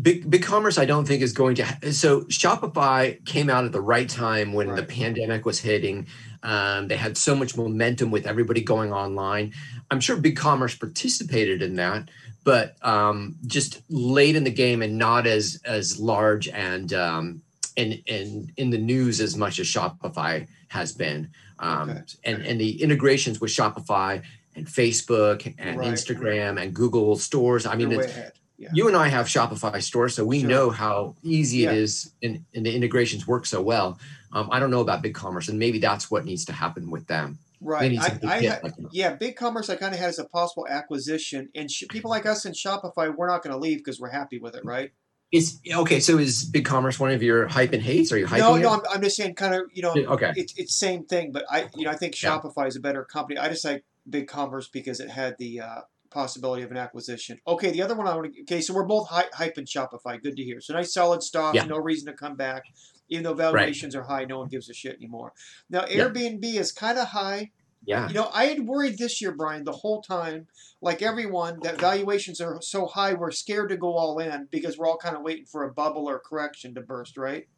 [0.00, 1.64] Big BigCommerce, I don't think is going to.
[1.64, 6.06] Ha- so Shopify came out at the right time when the pandemic was hitting.
[6.42, 9.52] Um, they had so much momentum with everybody going online.
[9.90, 12.08] I'm sure BigCommerce participated in that,
[12.44, 17.42] but um, just late in the game and not as as large and um,
[17.76, 21.30] and and in the news as much as Shopify has been.
[21.58, 22.02] Um, Okay.
[22.24, 24.22] And and the integrations with Shopify
[24.56, 25.92] and Facebook and Right.
[25.92, 27.66] Instagram and Google stores.
[27.66, 28.32] I mean, You're way it's, ahead.
[28.58, 28.68] Yeah.
[28.74, 30.48] you and I have Shopify stores, so we Sure.
[30.48, 31.72] know how easy Yeah.
[31.72, 33.98] it is, and, and the integrations work so well.
[34.32, 37.38] Um, I don't know about BigCommerce, and maybe that's what needs to happen with them.
[37.60, 37.98] Right.
[37.98, 41.84] I, I like yeah, BigCommerce I kind of had as a possible acquisition, and sh-
[41.90, 44.64] people like us in Shopify, we're not going to leave because we're happy with it,
[44.64, 44.92] right?
[45.30, 46.00] Is okay.
[46.00, 48.12] So is BigCommerce one of your hype and hates?
[48.12, 50.32] Are you hyping No, no, I'm, I'm just saying, kind of, you know, okay.
[50.36, 52.30] it's it's same thing, but I, you know, I think Yeah.
[52.30, 53.38] Shopify is a better company.
[53.38, 57.40] I just like BigCommerce because it had the uh, possibility of an acquisition.
[57.46, 58.42] Okay, the other one I want to.
[58.42, 60.20] Okay, so we're both hy- hyping Shopify.
[60.22, 60.60] Good to hear.
[60.60, 61.54] So nice solid stock.
[61.54, 61.64] Yeah.
[61.64, 62.64] No reason to come back.
[63.08, 65.32] Even though valuations are high, no one gives a shit anymore.
[65.68, 66.04] Now Yeah.
[66.08, 67.50] Airbnb is kind of high.
[67.84, 68.08] Yeah.
[68.08, 70.46] You know, I had worried this year, Brian, the whole time,
[70.82, 74.86] like everyone, that valuations are so high, we're scared to go all in because we're
[74.86, 77.48] all kind of waiting for a bubble or correction to burst, right?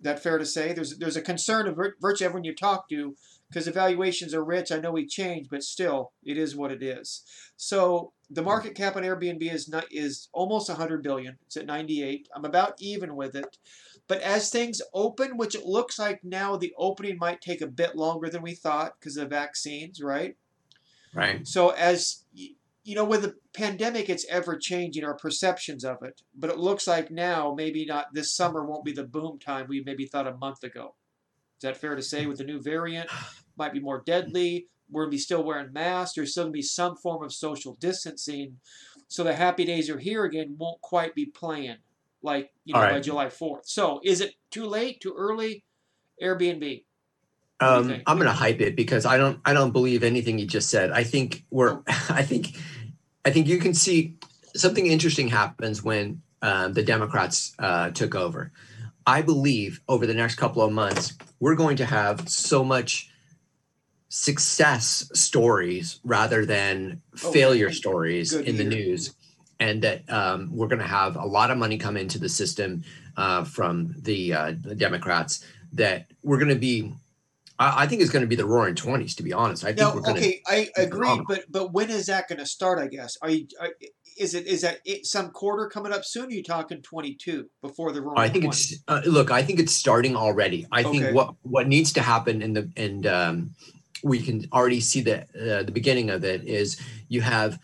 [0.00, 0.72] That fair to say?
[0.72, 3.16] There's there's a concern of virtually everyone you talk to
[3.48, 4.72] because the valuations are rich.
[4.72, 7.22] I know we changed, but still, it is what it is.
[7.56, 8.46] So the hmm.
[8.46, 11.38] market cap on Airbnb is not is almost 100 billion.
[11.46, 12.28] It's at 98.
[12.34, 13.58] I'm about even with it.
[14.06, 17.96] But as things open, which it looks like now the opening might take a bit
[17.96, 20.36] longer than we thought because of vaccines, right?
[21.14, 21.46] Right.
[21.46, 22.24] So as
[22.84, 26.20] you know, with the pandemic, it's ever changing our perceptions of it.
[26.36, 29.82] But it looks like now maybe not this summer won't be the boom time we
[29.82, 30.94] maybe thought a month ago.
[31.58, 32.26] Is that fair to say?
[32.26, 33.08] With the new variant,
[33.56, 34.68] might be more deadly.
[34.90, 36.14] We're gonna be still wearing masks.
[36.14, 38.58] There's still gonna be some form of social distancing.
[39.08, 41.76] So the happy days are here again won't quite be playing
[42.24, 43.00] like you know All by.
[43.00, 43.66] July 4th.
[43.66, 45.62] So is it too late, too early?
[46.20, 46.84] Airbnb.
[47.58, 48.02] What do you Um.
[48.06, 49.40] I'm going to hype it because I don't.
[49.44, 50.90] I don't believe anything you just said.
[50.90, 51.80] I think we're.
[51.86, 52.56] I think.
[53.24, 54.16] I think you can see
[54.54, 58.52] something interesting happens when um, the Democrats uh, took over.
[59.06, 63.10] I believe over the next couple of months we're going to have so much
[64.08, 67.74] success stories rather than Oh, failure good.
[67.76, 69.14] stories Good in the news,
[69.60, 72.84] and that um, we're going to have a lot of money come into the system
[73.16, 75.44] uh, from the, uh, the Democrats.
[75.72, 76.94] That we're going to be.
[77.58, 79.14] I, I think it's going to be the Roaring Twenties.
[79.16, 80.20] To be honest, I think Now, we're going to.
[80.20, 81.26] okay, I agree, phenomenal.
[81.28, 82.78] but but when is that going to start?
[82.78, 83.46] I guess are you?
[83.60, 83.70] Are,
[84.18, 86.30] is it is that it, some quarter coming up soon?
[86.30, 88.48] You talking twenty two before the Roaring I think 20?
[88.56, 89.30] it's uh, look.
[89.30, 90.66] I think it's starting already.
[90.72, 91.00] I Okay.
[91.00, 93.50] think what what needs to happen in the and um,
[94.02, 97.58] we can already see the uh, the beginning of it is you have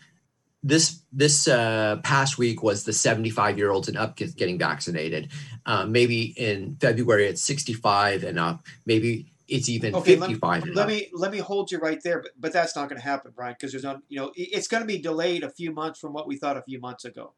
[0.63, 5.31] this this uh, past week was the 75 year olds and up getting vaccinated.
[5.65, 8.63] Uh, maybe in February it's 65 and up.
[8.85, 12.21] Maybe it's even Okay, let me- 55 Let me let me hold you right there,
[12.21, 14.81] but but that's not going to happen, Brian, because there's not you know it's going
[14.81, 17.33] to be delayed a few months from what we thought a few months ago,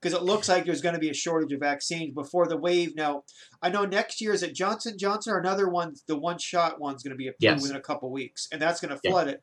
[0.00, 2.94] because it looks like there's going to be a shortage of vaccines before the wave.
[2.96, 3.24] Now,
[3.62, 7.02] I know next year is it Johnson Johnson or another one, the one shot one's
[7.02, 7.62] going to be approved Yes.
[7.62, 9.10] within a couple weeks, and that's going to Yeah.
[9.12, 9.42] flood it.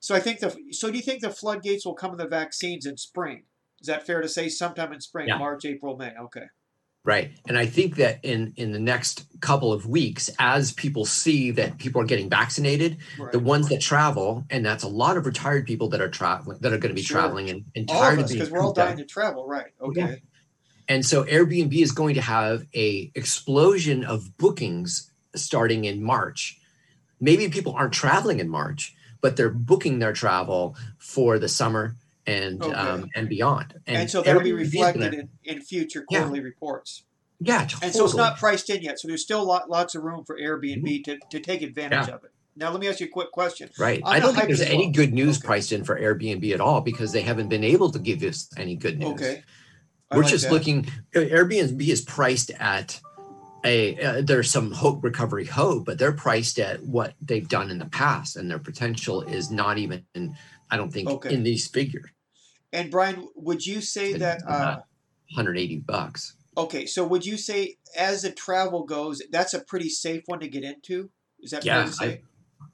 [0.00, 2.86] So I think the so do you think the floodgates will come in the vaccines
[2.86, 3.44] in spring?
[3.82, 4.48] Is that fair to say?
[4.48, 5.38] Sometime in spring, Yeah.
[5.38, 6.12] March, April, May.
[6.24, 6.46] Okay.
[7.02, 7.32] Right.
[7.48, 11.78] And I think that in in the next couple of weeks, as people see that
[11.78, 13.32] people are getting vaccinated, Right.
[13.32, 16.72] the ones that travel, and that's a lot of retired people that are traveling that
[16.74, 17.20] are going to be Sure.
[17.20, 19.68] traveling and, and all tired of of us, because we're all dying to travel, right?
[19.80, 20.20] Okay.
[20.88, 26.58] And so Airbnb is going to have a explosion of bookings starting in March.
[27.20, 31.94] Maybe people aren't traveling in March, but they're booking their travel for the summer
[32.30, 32.72] and Okay.
[32.74, 33.74] um, and beyond.
[33.86, 36.18] And, so that'll be reflected in, in future Yeah.
[36.20, 37.04] quarterly reports.
[37.40, 37.86] yeah, totally.
[37.86, 38.98] And so it's not priced in yet.
[39.00, 42.14] So there's still lot, lots of room for Airbnb to, to take advantage Yeah.
[42.16, 42.30] of it.
[42.56, 43.70] Now, let me ask you a quick question.
[43.78, 44.02] Right.
[44.04, 44.92] I'm I don't think there's any well.
[44.92, 45.46] good news Okay.
[45.46, 48.76] priced in for Airbnb at all because they haven't been able to give us any
[48.76, 49.12] good news.
[49.12, 49.42] Okay.
[50.10, 50.52] I We're like just that.
[50.52, 50.86] looking.
[51.14, 53.00] Airbnb is priced at
[53.64, 57.78] a uh, there's some hope recovery hope, but they're priced at what they've done in
[57.78, 60.04] the past, and their potential is not even.
[60.72, 61.32] I don't think Okay.
[61.34, 62.10] in these figures.
[62.72, 64.42] And Brian, would you say that?
[64.46, 64.78] Uh,
[65.34, 66.34] 180 bucks.
[66.56, 70.48] okay, so would you say as the travel goes, that's a pretty safe one to
[70.48, 71.10] get into?
[71.40, 72.22] Is that fair Yeah, say?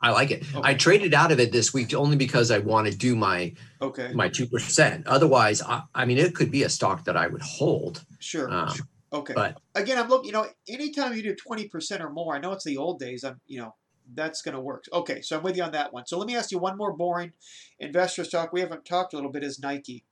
[0.02, 0.42] I like it.
[0.54, 0.60] Okay.
[0.62, 4.12] I traded out of it this week only because I want to do my okay,
[4.12, 5.06] my two percent.
[5.06, 8.04] Otherwise, I, I mean, it could be a stock that I would hold.
[8.18, 8.50] sure.
[8.52, 8.74] Um,
[9.12, 9.34] Okay.
[9.34, 10.26] But Again, I'm looking.
[10.26, 13.22] You know, anytime you do twenty percent or more, I know it's the old days.
[13.22, 13.74] I'm, you know,
[14.14, 14.84] that's going to work.
[14.92, 16.06] Okay, so I'm with you on that one.
[16.06, 17.32] So let me ask you one more boring
[17.78, 20.04] investor stock we haven't talked a little bit is Nike.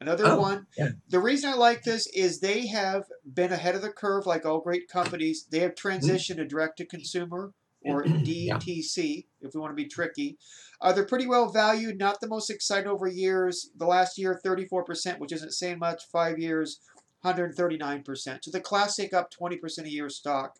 [0.00, 0.66] Another Oh, one.
[0.78, 0.90] yeah.
[1.10, 4.60] The reason I like this is they have been ahead of the curve, like all
[4.60, 5.46] great companies.
[5.50, 8.56] They have transitioned to direct to consumer or Yeah.
[8.56, 10.38] DTC, if we want to be tricky.
[10.80, 13.70] Uh, they're pretty well valued, not the most exciting over years.
[13.76, 16.04] The last year, 34%, which isn't saying much.
[16.10, 16.80] Five years,
[17.22, 18.44] 139%.
[18.44, 20.56] So the classic up 20% a year stock.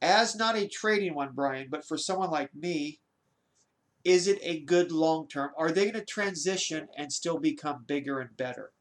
[0.00, 3.00] As not a trading one, Brian, but for someone like me,
[4.04, 5.50] is it a good long term?
[5.58, 8.72] Are they going to transition and still become bigger and better?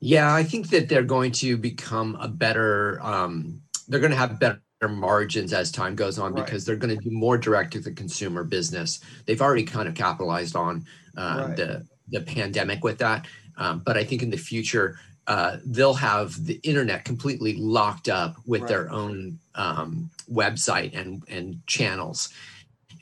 [0.00, 3.00] yeah, I think that they're going to become a better.
[3.02, 6.44] Um, they're going to have better margins as time goes on Right.
[6.44, 9.00] because they're going to do more direct to the consumer business.
[9.26, 11.56] They've already kind of capitalized on uh, Right.
[11.56, 14.98] the the pandemic with that, um, but I think in the future.
[15.26, 18.68] Uh, they'll have the internet completely locked up with Right.
[18.68, 22.30] their own um, website and and channels,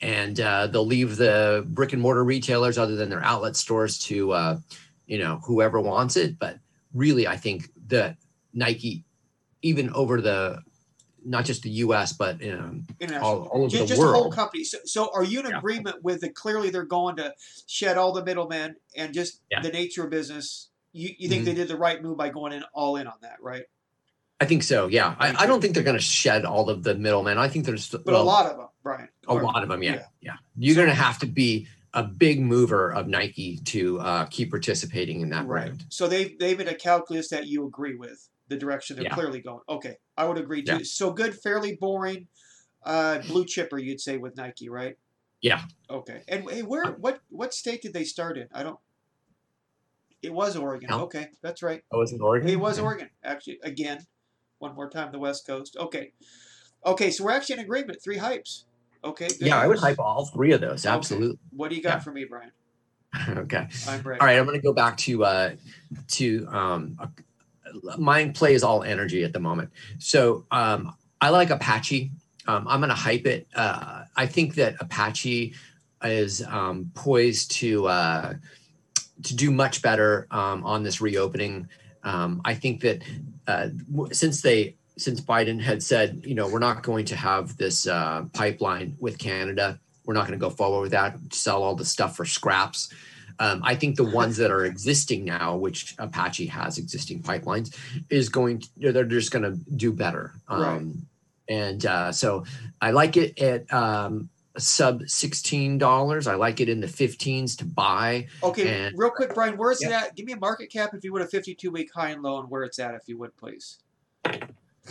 [0.01, 4.31] and uh, they'll leave the brick and mortar retailers, other than their outlet stores, to
[4.33, 4.57] uh,
[5.07, 6.37] you know whoever wants it.
[6.37, 6.57] But
[6.93, 8.17] really, I think that
[8.53, 9.03] Nike,
[9.61, 10.61] even over the
[11.25, 12.13] not just the U.S.
[12.13, 13.41] but um, International.
[13.41, 14.63] all, all over Ju- the just a whole company.
[14.63, 15.57] So, so are you in Yeah.
[15.57, 17.33] agreement with the clearly they're going to
[17.67, 19.61] shed all the middlemen and just Yeah.
[19.61, 20.69] the nature of business?
[20.93, 21.45] You, you think Mhm.
[21.45, 23.63] they did the right move by going in all in on that, right?
[24.41, 24.87] I think so.
[24.87, 27.37] Yeah, I, I don't think they're going to shed all of the middlemen.
[27.37, 29.09] I think there's But a lot of them, Brian.
[29.27, 29.83] a Or- lot of them.
[29.83, 30.05] Yeah, yeah.
[30.21, 30.33] yeah.
[30.57, 34.51] You're So- going to have to be a big mover of Nike to uh, keep
[34.51, 35.65] participating in that Right.
[35.65, 35.85] brand.
[35.89, 39.13] So they've they've made a calculus that you agree with the direction they're Yeah.
[39.15, 39.61] clearly going.
[39.67, 40.73] Okay, I would agree too.
[40.77, 40.79] Yeah.
[40.83, 42.27] So good, fairly boring,
[42.83, 44.97] uh, blue chipper, you'd say with Nike, right?
[45.41, 45.63] Yeah.
[45.89, 46.21] Okay.
[46.27, 48.47] And hey, where what what state did they start in?
[48.53, 48.79] I don't.
[50.21, 50.89] It was Oregon.
[50.89, 51.81] Cal- Okay, that's right.
[51.91, 52.49] Oh, was it Oregon?
[52.49, 52.85] It was Okay.
[52.85, 53.59] Oregon, actually.
[53.63, 54.05] Again,
[54.59, 55.75] one more time, the West Coast.
[55.79, 56.13] Okay.
[56.85, 58.01] Okay, so we're actually in agreement.
[58.03, 58.63] Three hypes.
[59.03, 59.27] Okay.
[59.39, 60.85] Yeah, I would hype all three of those.
[60.85, 60.95] Okay.
[60.95, 61.39] Absolutely.
[61.51, 61.99] What do you got Yeah.
[61.99, 62.51] for me, Brian?
[63.29, 63.67] okay.
[63.87, 64.19] I'm ready.
[64.19, 65.51] All right, I'm going to go back to uh,
[66.09, 67.07] to um, uh,
[67.97, 69.71] my play is all energy at the moment.
[69.97, 72.11] So um, I like Apache.
[72.47, 73.47] Um, I'm going to hype it.
[73.55, 75.53] Uh, I think that Apache
[76.03, 78.33] is um, poised to uh,
[79.23, 81.67] to do much better um, on this reopening.
[82.09, 83.03] Um, I think that
[83.47, 83.67] uh,
[84.11, 88.25] since they since Biden had said, you know, we're not going to have this uh,
[88.33, 89.79] pipeline with Canada.
[90.05, 91.17] We're not going to go forward with that.
[91.31, 92.91] Sell all the stuff for scraps.
[93.39, 97.77] Um, I think the ones that are existing now, which Apache has existing pipelines,
[98.09, 98.59] is going.
[98.59, 100.33] To, they're just going to do better.
[100.47, 100.85] Um, Right.
[101.49, 102.43] And uh, so
[102.81, 104.29] I like it at um,
[104.61, 106.27] sub sixteen dollars.
[106.27, 108.27] I like it in the fifteens to buy.
[108.43, 110.03] Okay, And- real quick, Brian, where's it Yeah.
[110.05, 110.15] at?
[110.15, 112.49] Give me a market cap if you would a 52 week high and low and
[112.49, 113.79] where it's at, if you would, please.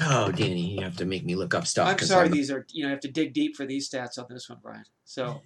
[0.01, 1.89] Oh, Danny, you have to make me look up stuff.
[1.89, 4.19] I'm sorry, I'm- these are you know I have to dig deep for these stats
[4.19, 4.85] on this one, Brian.
[5.05, 5.43] So,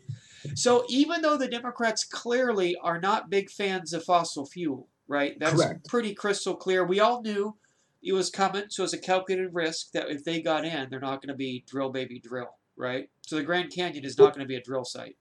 [0.55, 5.39] so even though the Democrats clearly are not big fans of fossil fuel, right?
[5.39, 5.89] That's Correct.
[5.89, 6.85] pretty crystal clear.
[6.85, 7.57] We all knew
[8.03, 11.23] it was coming, so it's a calculated risk that if they got in, they're not
[11.23, 13.09] going to be drill baby drill, right?
[13.23, 15.17] So the Grand Canyon is not going to be a drill site.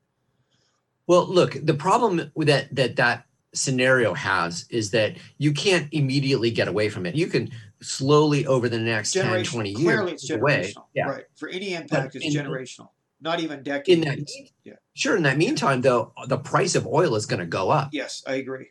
[1.08, 6.52] Well, look, the problem with that that that scenario has is that you can't immediately
[6.52, 7.15] get away from it.
[7.15, 10.74] You can slowly over the next 10, 20 years Clearly, it's get away.
[10.93, 11.06] Yeah.
[11.06, 11.24] Right.
[11.36, 12.89] For any impact, it's in- generational.
[13.24, 13.89] Not even decades.
[13.89, 14.19] In that
[14.63, 14.74] yeah.
[14.93, 18.24] Sure, in that meantime though, the price of oil is going to go up Yes,
[18.26, 18.69] I agree.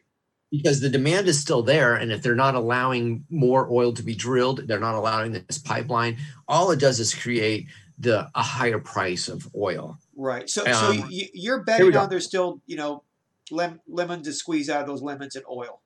[0.50, 4.14] because the demand is still there and if they're not allowing more oil to be
[4.14, 6.16] drilled, they're not allowing this pipeline,
[6.48, 7.68] all it does is create
[8.00, 9.98] the a higher price of oil.
[10.16, 10.48] Right.
[10.48, 13.04] So, so Um, you, you're betting on there's still, you know,
[13.50, 15.82] lem- lemon to squeeze out of those lemons and oil.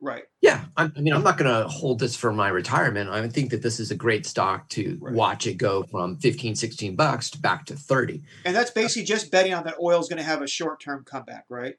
[0.00, 0.24] Right.
[0.42, 3.08] Yeah, I'm, I mean, I'm not going to hold this for my retirement.
[3.08, 5.14] I think that this is a great stock to Right.
[5.14, 8.22] watch it go from 15, 16 bucks to back to 30.
[8.44, 11.04] And that's basically just betting on that oil is going to have a short term
[11.04, 11.76] comeback, right?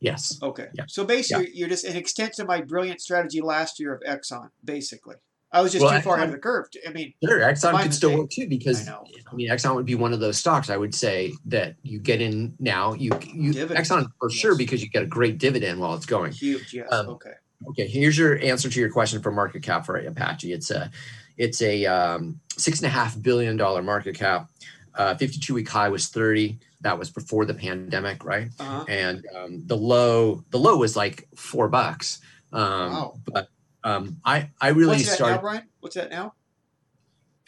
[0.00, 0.38] Yes.
[0.42, 0.68] Okay.
[0.74, 0.84] Yeah.
[0.86, 5.16] So basically, you're just an extension of my brilliant strategy last year of Exxon, basically.
[5.54, 6.66] I was just Well, too far ahead of the curve.
[6.86, 9.06] I mean, Sure, Exxon could still work too because I know.
[9.30, 10.68] I mean Exxon would be one of those stocks.
[10.68, 12.92] I would say that you get in now.
[12.94, 13.86] You you Dividend.
[13.86, 16.32] Exxon for sure because you get a great dividend while it's going.
[16.32, 16.88] huge, yes.
[16.92, 17.34] Um, okay.
[17.68, 20.52] Okay, here's your answer to your question for market cap for Apache.
[20.52, 20.90] It's a,
[21.38, 24.50] It's a um, six and a half billion dollar market cap.
[24.94, 26.58] Uh, 52 week high was 30.
[26.82, 28.48] That was before the pandemic, right?
[28.60, 28.84] Uh-huh.
[28.88, 32.20] And um, the low, the low was like four bucks.
[32.52, 33.20] Um, Wow.
[33.24, 33.48] But
[33.84, 35.68] um, I, I really What's that now, Brian?
[35.80, 36.34] What's that now?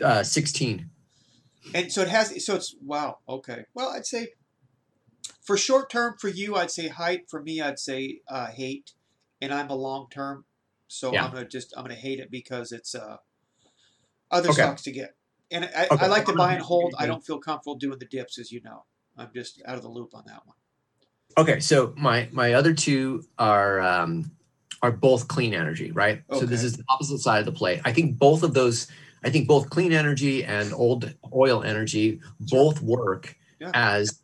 [0.02, 0.90] uh, 16.
[1.74, 2.44] And so it has.
[2.44, 3.18] So it's wow.
[3.28, 3.64] Okay.
[3.74, 4.28] Well, I'd say
[5.42, 7.22] for short term for you, I'd say height.
[7.28, 8.92] For me, I'd say uh, hate.
[9.40, 10.44] And I'm a long term,
[10.88, 11.24] so Yeah.
[11.24, 13.16] I'm gonna just I'm gonna hate it because it's uh
[14.30, 14.62] other Okay.
[14.62, 15.14] stocks to get.
[15.50, 16.04] And I, Okay.
[16.04, 16.94] I like to buy and hold.
[16.98, 18.84] I don't feel comfortable doing the dips, as you know.
[19.16, 20.56] I'm just out of the loop on that one.
[21.38, 24.30] Okay, so my my other two are um,
[24.82, 26.22] are both clean energy, right?
[26.32, 27.80] So this is the opposite side of the plate.
[27.84, 28.88] I think both of those,
[29.24, 33.70] I think both clean energy and old oil energy both work Yeah.
[33.74, 34.20] as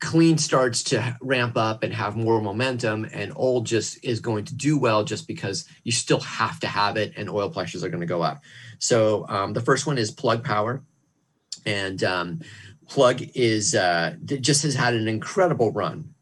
[0.00, 4.54] clean starts to ramp up and have more momentum, and old just is going to
[4.54, 8.02] do well just because you still have to have it, and oil prices are going
[8.02, 8.42] to go up.
[8.78, 10.82] So um, the first one is Plug Power,
[11.64, 12.40] and um,
[12.88, 16.13] Plug is uh, just has had an incredible run.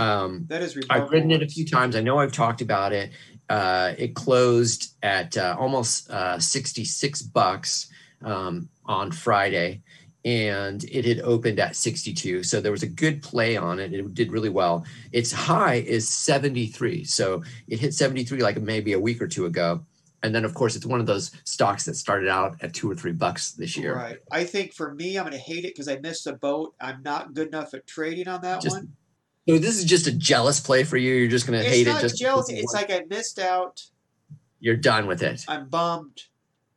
[0.00, 1.04] Um, That is remarkable.
[1.06, 1.94] I've ridden it a few times.
[1.94, 3.10] I know I've talked about it.
[3.48, 7.88] Uh, it closed at uh, almost uh, 66 bucks
[8.24, 9.82] um, on Friday,
[10.24, 12.44] and it had opened at 62.
[12.44, 13.92] So there was a good play on it.
[13.92, 14.84] It did really well.
[15.12, 17.04] Its high is 73.
[17.04, 19.84] So it hit 73 like maybe a week or two ago.
[20.22, 22.94] And then, of course, it's one of those stocks that started out at two or
[22.94, 23.96] three bucks this year.
[23.96, 24.18] Right.
[24.30, 26.74] I think for me, I'm going to hate it because I missed a boat.
[26.78, 28.92] I'm not good enough at trading on that Just one.
[29.54, 31.14] So this is just a jealous play for you.
[31.14, 32.00] You're just going to hate it.
[32.00, 32.56] Just jealousy.
[32.58, 33.82] It's like I missed out.
[34.60, 35.44] you're done with it.
[35.48, 36.22] I'm bummed.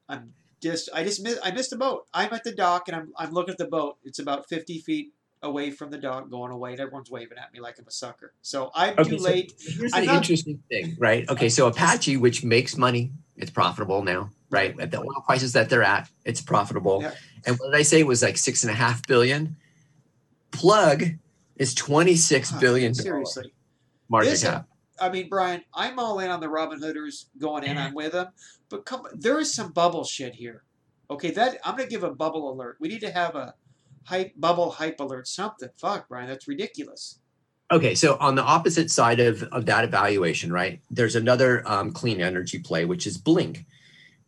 [0.09, 0.89] I'm just.
[0.93, 1.39] I just missed.
[1.43, 2.05] I missed the boat.
[2.13, 3.13] I'm at the dock and I'm.
[3.17, 3.97] I'm looking at the boat.
[4.03, 7.59] It's about 50 feet away from the dock, going away, and everyone's waving at me
[7.59, 8.33] like I'm a sucker.
[8.41, 9.53] So I'm Okay, too so late.
[9.59, 11.27] Here's I'm the not- interesting thing, right?
[11.29, 14.79] Okay, so Apache, which makes money, it's profitable now, right?
[14.79, 17.01] At the oil prices that they're at, it's profitable.
[17.01, 17.11] Yeah.
[17.45, 19.57] And what did I say it was like six and a half billion?
[20.51, 21.03] Plug
[21.57, 23.53] is twenty six billion Seriously.
[24.09, 24.67] market cap.
[24.99, 27.77] I mean, Brian, I'm all in on the Robin Hooders going in.
[27.77, 28.27] I'm with them,
[28.69, 30.63] but come, there is some bubble shit here.
[31.09, 32.77] Okay, that I'm gonna give a bubble alert.
[32.79, 33.55] We need to have a
[34.05, 35.27] hype bubble hype alert.
[35.27, 35.69] Something.
[35.77, 37.19] Fuck, Brian, that's ridiculous.
[37.71, 40.79] Okay, so on the opposite side of, of that evaluation, right?
[40.91, 43.65] There's another um, clean energy play, which is Blink.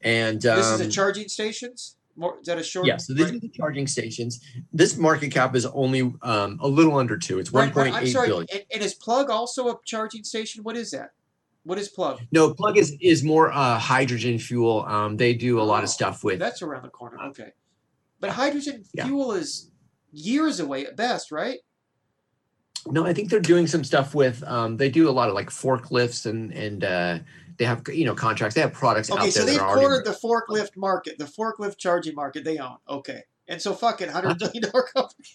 [0.01, 1.95] And um, this is a charging stations.
[2.17, 2.87] More, is that a short?
[2.87, 3.35] yeah, so these right.
[3.35, 4.39] are the charging stations.
[4.71, 7.39] This market cap is only um, a little under two.
[7.39, 8.27] It's one point eight sorry.
[8.27, 8.47] billion.
[8.53, 10.63] And, and is Plug also a charging station?
[10.63, 11.11] What is that?
[11.63, 12.21] What is Plug?
[12.31, 14.85] No, plug is is more uh, hydrogen fuel.
[14.87, 16.39] Um, they do a lot Oh, of stuff with.
[16.39, 17.17] That's around the corner.
[17.29, 17.51] Okay,
[18.19, 19.05] but hydrogen Yeah.
[19.07, 19.71] fuel is
[20.11, 21.59] years away at best, right?
[22.87, 24.43] No, I think they're doing some stuff with.
[24.43, 27.19] Um, they do a lot of like forklifts and and uh,
[27.57, 28.55] they have you know contracts.
[28.55, 29.81] They have products Okay, so they've are already.
[29.87, 32.77] cornered the forklift market, the forklift charging market they own.
[32.87, 35.25] Okay, and so fucking hundred billion dollar company.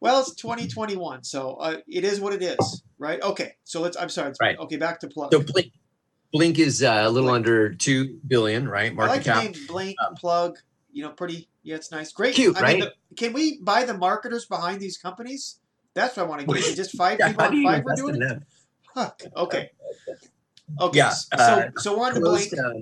[0.00, 3.22] Well, it's 2021, so uh, it is what it is, right?
[3.22, 3.96] Okay, so let's.
[3.96, 4.32] I'm sorry.
[4.40, 4.58] Right.
[4.58, 5.32] Okay, back to plug.
[5.32, 5.72] So Blink,
[6.32, 7.36] Blink is uh, a little Blink.
[7.46, 8.90] under two billion, right?
[8.90, 9.44] I Market like the cap.
[9.44, 10.58] name Blink Um, Plug.
[10.92, 11.48] You know, pretty.
[11.62, 12.10] Yeah, it's nice.
[12.12, 12.34] Great.
[12.34, 12.90] Cute, I mean, right?
[13.10, 15.60] the- can we buy the marketers behind these companies?
[15.94, 16.74] That's what I want to get.
[16.74, 18.42] Just five Yeah, people on Fiverr invest doing it?
[18.94, 19.22] Fuck.
[19.36, 19.70] Okay.
[20.80, 20.98] Okay.
[20.98, 22.14] Yeah, so uh, so on.
[22.14, 22.72] Closed, uh,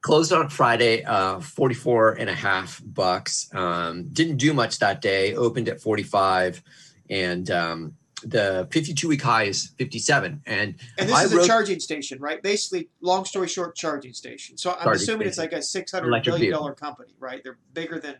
[0.00, 3.48] closed on Friday, uh, 44 and a half bucks.
[3.54, 6.62] Um, didn't do much that day, opened at 45
[7.10, 10.42] and um, the 52 week high is 57.
[10.46, 12.42] And And this I is a charging station, right?
[12.42, 14.56] Basically, long story short, charging station.
[14.56, 16.74] So I'm assuming it's like a six hundred Electric billion vehicle.
[16.74, 17.42] company, right?
[17.42, 18.16] They're bigger than.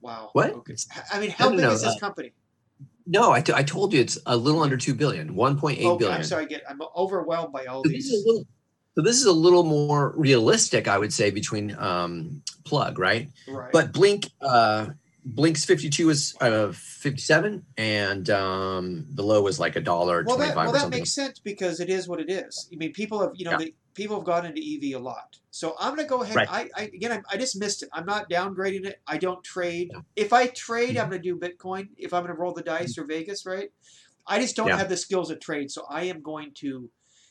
[0.00, 0.30] Wow.
[0.32, 0.52] What?
[0.52, 0.74] Okay.
[1.12, 2.32] I mean, how no, big no, is this uh, company?
[3.06, 6.10] No, I, t- I told you it's a little under 2 billion, 1.8 Okay, billion.
[6.12, 6.44] I'm sorry.
[6.44, 6.62] I get.
[6.68, 8.12] I'm overwhelmed by all So this, these.
[8.12, 8.46] a little,
[8.94, 13.28] so this is a little more realistic, I would say, between um, Plug, right?
[13.46, 13.70] Right.
[13.72, 14.88] But Blink, uh,
[15.24, 20.54] Blink's 52 is uh, 57, and um, the low was like a dollar well, 25
[20.54, 22.68] that well that makes sense because it is what it is.
[22.72, 23.56] I mean, people have you know Yeah.
[23.58, 25.38] they, people have gone into EV a lot.
[25.50, 26.36] So I'm going to go ahead.
[26.36, 26.48] Right.
[26.48, 27.88] I, I again I, I just missed it.
[27.92, 29.00] I'm not downgrading it.
[29.06, 29.90] I don't trade.
[30.14, 31.02] If I trade, Mhm.
[31.02, 31.88] I'm going to do Bitcoin.
[31.96, 33.70] If I'm going to roll the dice or Vegas, right?
[34.26, 34.76] I just don't Yeah.
[34.76, 36.90] have the skills to trade, so I am going to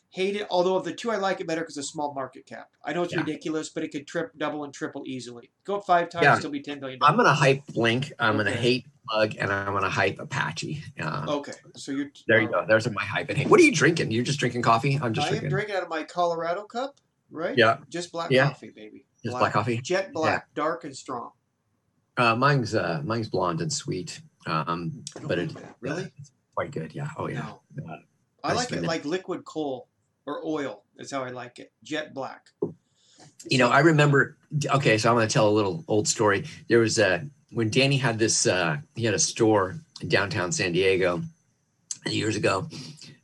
[0.10, 0.48] hate it.
[0.50, 2.70] Although of the two, I like it better because it's a small market cap.
[2.84, 3.20] I know it's Yeah.
[3.20, 5.52] ridiculous, but it could trip, double, and triple easily.
[5.66, 6.36] Go up five times, Yeah.
[6.40, 7.00] still be ten billion.
[7.04, 10.20] I'm going to hype Blink, I'm going to hate Plug, and I'm going to hype
[10.20, 10.84] Apache.
[11.00, 12.66] Uh, Okay, so you're There you go.
[12.68, 13.48] There's my hype and hate.
[13.48, 14.12] What are you drinking?
[14.12, 15.00] You're just drinking coffee?
[15.02, 15.50] I'm just I am drinking.
[15.50, 16.96] drinking out of my Colorado cup,
[17.32, 17.58] right?
[17.58, 17.78] Yeah.
[17.90, 18.48] Just black Yeah.
[18.50, 19.06] coffee, baby.
[19.24, 19.78] Just black coffee.
[19.82, 21.32] Jet black, dark and strong.
[22.18, 25.76] Uh, mine's uh, mine's blonde and sweet, um, I but like it's that.
[25.82, 26.12] really?
[26.56, 26.94] quite good.
[26.96, 27.10] Yeah.
[27.18, 27.52] Oh yeah.
[27.76, 27.84] No.
[27.94, 27.98] Uh,
[28.44, 29.88] I like it like liquid coal
[30.26, 30.84] or oil.
[30.96, 31.72] That's how I like it.
[31.84, 32.48] Jet black.
[33.50, 34.38] you know, I remember.
[34.76, 36.46] Okay, so I'm going to tell a little old story.
[36.70, 38.46] There was a when Danny had this.
[38.46, 41.22] Uh, he had a store in downtown San Diego
[42.06, 42.68] years ago.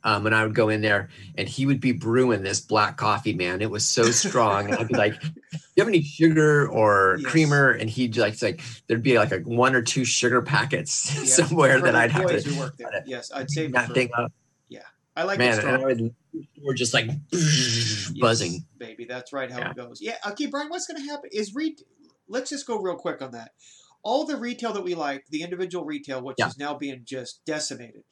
[0.04, 3.34] Um, and I would go in there, and he would be brewing this black coffee.
[3.34, 4.64] Man, it was so strong.
[4.64, 5.28] and I'd be like, "Do
[5.76, 7.30] you have any sugar or Yes.
[7.30, 11.24] creamer?" And he'd like, like there'd be like a one or two sugar packets Yeah,
[11.46, 12.90] somewhere for that I'd have to work there.
[12.90, 14.32] to Yes, I'd save that thing up.
[14.68, 14.80] Yeah.
[15.14, 15.64] I like Man.
[15.64, 16.14] I would
[16.64, 18.64] we're just like Yes, buzzing.
[18.78, 19.04] baby.
[19.04, 19.70] That's right how Yeah.
[19.70, 20.00] it goes.
[20.00, 20.16] Yeah.
[20.26, 20.68] Okay, Brian.
[20.68, 21.74] What's going to happen is read,
[22.28, 23.52] Let's just go real quick on that.
[24.02, 26.46] All the retail that we like, the individual retail, which Yeah.
[26.46, 28.04] is now being just decimated.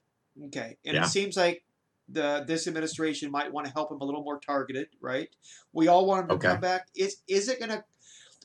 [0.46, 1.02] Okay, and Yeah.
[1.04, 1.64] it seems like
[2.08, 5.28] the this administration might want to help them a little more targeted, right?
[5.72, 6.48] We all want them to Okay.
[6.48, 6.88] come back.
[6.94, 7.84] Is is it going to?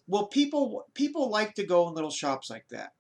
[0.08, 2.94] Well, people people like to go in little shops like that.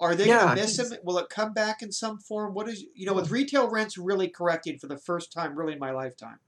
[0.00, 0.92] Are they Yeah, going to miss them?
[1.04, 2.54] Will it come back in some form?
[2.54, 5.78] What is you know with retail rents really correcting for the first time really in
[5.80, 6.40] my lifetime,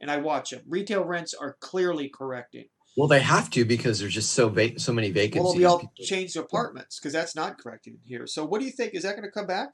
[0.00, 0.62] and I watch them.
[0.68, 2.68] Retail rents are clearly correcting.
[2.96, 5.52] Well, they have to because there's just so va- so many vacancies.
[5.52, 8.26] they'll be all People- changed apartments because that's not correcting here.
[8.26, 8.94] So what do you think?
[8.94, 9.70] Is that going to come back?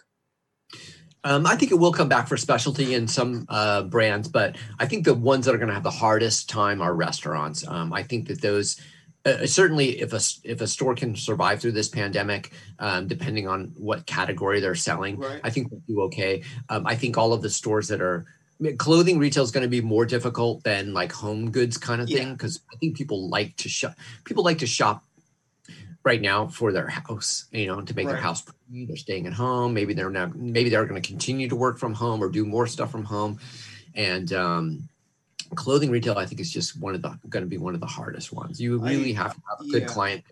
[1.24, 4.86] Um, I think it will come back for specialty in some uh, brands, but I
[4.86, 7.66] think the ones that are going to have the hardest time are restaurants.
[7.66, 8.80] Um, I think that those
[9.24, 13.72] uh, certainly, if a if a store can survive through this pandemic, um, depending on
[13.76, 15.40] what category they're selling, Right.
[15.42, 16.44] I think they'll do okay.
[16.68, 18.24] Um, I think all of the stores that are
[18.58, 22.00] I mean, clothing retail is going to be more difficult than like home goods kind
[22.00, 22.18] of Yeah.
[22.18, 23.94] thing because I think people like to shop.
[24.24, 25.04] People like to shop
[26.04, 28.86] right now for their house, you know, to make their house pretty.
[28.86, 29.74] They're staying at home.
[29.74, 30.34] Maybe they're not.
[30.36, 33.38] Maybe they're going to continue to work from home or do more stuff from home.
[33.94, 34.88] And um,
[35.54, 37.86] clothing retail, I think, is just one of the going to be one of the
[37.86, 38.58] hardest ones.
[38.60, 39.88] You I- really have to have a good yeah.
[39.88, 40.24] client,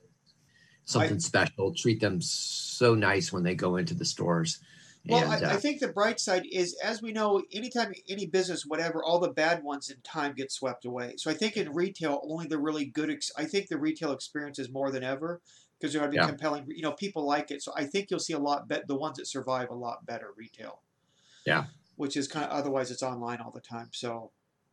[0.86, 1.74] something special.
[1.74, 4.60] Treat them so nice when they go into the stores.
[5.06, 8.26] Well, and, I, uh, I think the bright side is, as we know, anytime any
[8.26, 11.14] business, whatever, all the bad ones in time get swept away.
[11.18, 13.10] So I think in retail, only the really good.
[13.10, 15.42] Ex- I think the retail experience is more than ever
[15.78, 16.28] because they're going to be Yeah.
[16.28, 16.64] compelling.
[16.68, 18.66] You know, people like it, so I think you'll see a lot.
[18.66, 20.80] Bet the ones that survive a lot better retail.
[21.44, 21.66] Yeah.
[21.96, 23.90] Which is kind of otherwise it's online all the time.
[23.92, 24.30] So,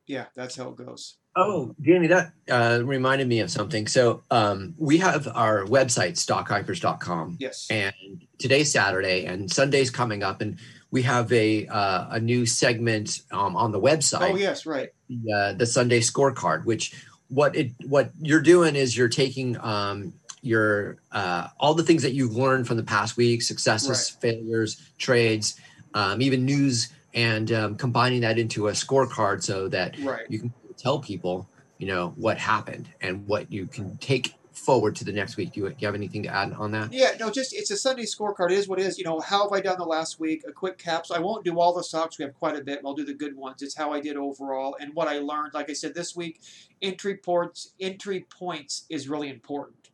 [0.07, 1.17] yeah, that's how it goes.
[1.35, 3.87] Oh, Danny, that uh, reminded me of something.
[3.87, 7.37] So um, we have our website, stockhypers.com.
[7.39, 7.67] Yes.
[7.69, 7.93] and
[8.37, 10.57] today's Saturday and Sunday's coming up, and
[10.91, 14.89] we have a uh, a new segment um, on the website, oh yes, right.
[15.09, 16.65] the, uh, the Sunday scorecard.
[16.65, 16.93] Which
[17.29, 22.11] what it what you're doing is you're taking um, your uh, all the things that
[22.11, 25.59] you've learned from the past week, successes, failures, trades,
[25.93, 30.25] um, even news, and um, combining that into a scorecard so that Right.
[30.29, 31.47] you can tell people
[31.77, 35.53] you know what happened and what you can take forward to the next week.
[35.53, 36.93] Do you, do you have anything to add on that?
[36.93, 38.51] Yeah, no, just it's a Sunday scorecard.
[38.51, 38.97] It is what it is.
[38.99, 40.43] You know, how have I done the last week?
[40.47, 41.09] A quick caps.
[41.09, 42.19] I won't do all the stocks.
[42.19, 42.81] We have quite a bit.
[42.85, 43.61] I'll do the good ones.
[43.61, 45.53] It's how I did overall and what I learned.
[45.53, 46.41] Like I said, this week,
[46.81, 49.89] entry ports, entry points is really important.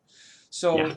[0.49, 0.77] So.
[0.77, 0.95] Yeah.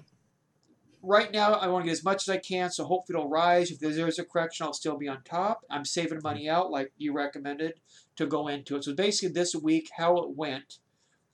[1.03, 3.70] Right now, I want to get as much as I can, so hopefully it'll rise.
[3.70, 5.64] If there's a correction, I'll still be on top.
[5.70, 7.80] I'm saving money out, like you recommended,
[8.16, 8.84] to go into it.
[8.84, 10.78] So basically, this week, how it went,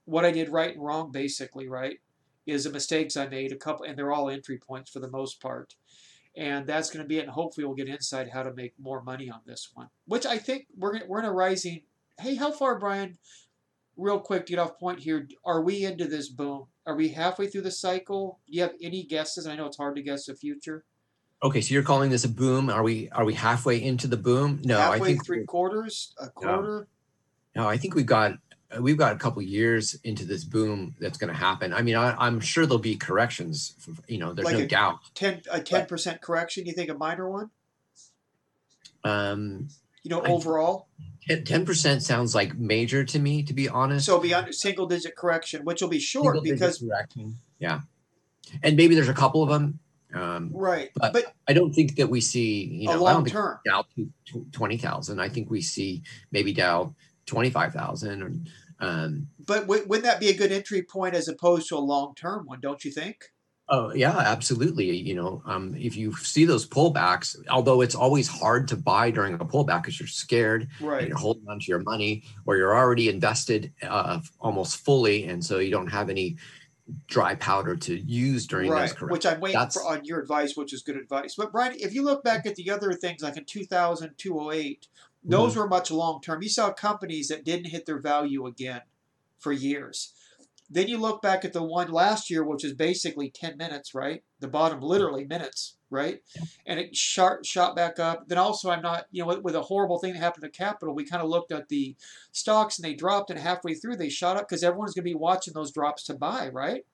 [0.05, 1.99] what I did right and wrong, basically, right?
[2.47, 5.41] is the mistakes I made, a couple, and they're all entry points for the most
[5.41, 5.75] part.
[6.37, 7.23] And that's going to be it.
[7.23, 10.39] And hopefully, we'll get insight how to make more money on this one, which I
[10.39, 11.83] think we're we're in a rising.
[12.21, 13.19] Hey, how far, Brian?
[13.97, 15.27] Real quick, to get off point here.
[15.45, 16.67] Are we into this boom?
[16.87, 18.41] Are we halfway through the cycle?
[18.47, 19.47] Do you have any guesses?
[19.47, 20.85] I know it's hard to guess the future.
[21.43, 22.69] Okay, so you're calling this a boom?
[22.69, 24.61] Are we are we halfway into the boom?
[24.65, 26.89] No, halfway, I think three quarters, a quarter.
[27.55, 28.35] no, I think we've got
[28.81, 31.73] we've got a couple years into this boom that's going to happen.
[31.73, 33.75] I mean, I, I'm sure there'll be corrections.
[33.79, 34.99] For, You know, there's Like no a- doubt.
[35.15, 36.67] Ten a ten percent correction.
[36.67, 37.51] You think a minor one?
[39.05, 39.69] Um,
[40.03, 40.89] You know, I- overall.
[41.27, 44.07] Ten percent sounds like major to me, to be honest.
[44.07, 47.39] So beyond single digit correction, which will be short Single-digit because correction.
[47.59, 47.81] yeah,
[48.63, 49.79] and maybe there's a couple of them.
[50.15, 53.59] Um, right, But but I don't think that we see you know long term.
[53.67, 53.85] Dow
[54.53, 55.21] twenty thousand.
[55.21, 56.95] I think we see maybe Dow
[57.27, 58.49] twenty five thousand.
[58.79, 62.15] Um, But w- wouldn't that be a good entry point as opposed to a long
[62.15, 62.61] term one?
[62.61, 63.33] Don't you think?
[63.69, 64.97] Oh yeah, absolutely.
[64.97, 69.35] You know, um, if you see those pullbacks, although it's always hard to buy during
[69.35, 71.09] a pullback because you're scared and Right.
[71.09, 75.59] you're holding on to your money, or you're already invested uh, almost fully, and so
[75.59, 76.37] you don't have any
[77.09, 78.93] dry powder to use during those Right.
[78.93, 79.11] corrections.
[79.11, 81.35] Which I'm waiting for on your advice, which is good advice.
[81.37, 84.89] But Brian, if you look back at the other things like in 2000, 2008,
[85.29, 85.57] those Mm-hmm.
[85.57, 86.43] were much long term.
[86.43, 88.83] You saw companies that didn't hit their value again
[89.39, 90.15] for years.
[90.69, 94.23] Then you look back at the one last year, which is basically 10 minutes, right?
[94.41, 96.21] The bottom, literally minutes, right?
[96.67, 98.27] And it shot, shot back up.
[98.29, 100.95] Then also, I'm not, you know, with, with a horrible thing that happened to Capitol,
[100.95, 101.95] we kind of looked at the
[102.33, 105.15] stocks and they dropped, and halfway through they shot up because everyone's going to be
[105.15, 106.85] watching those drops to buy, right?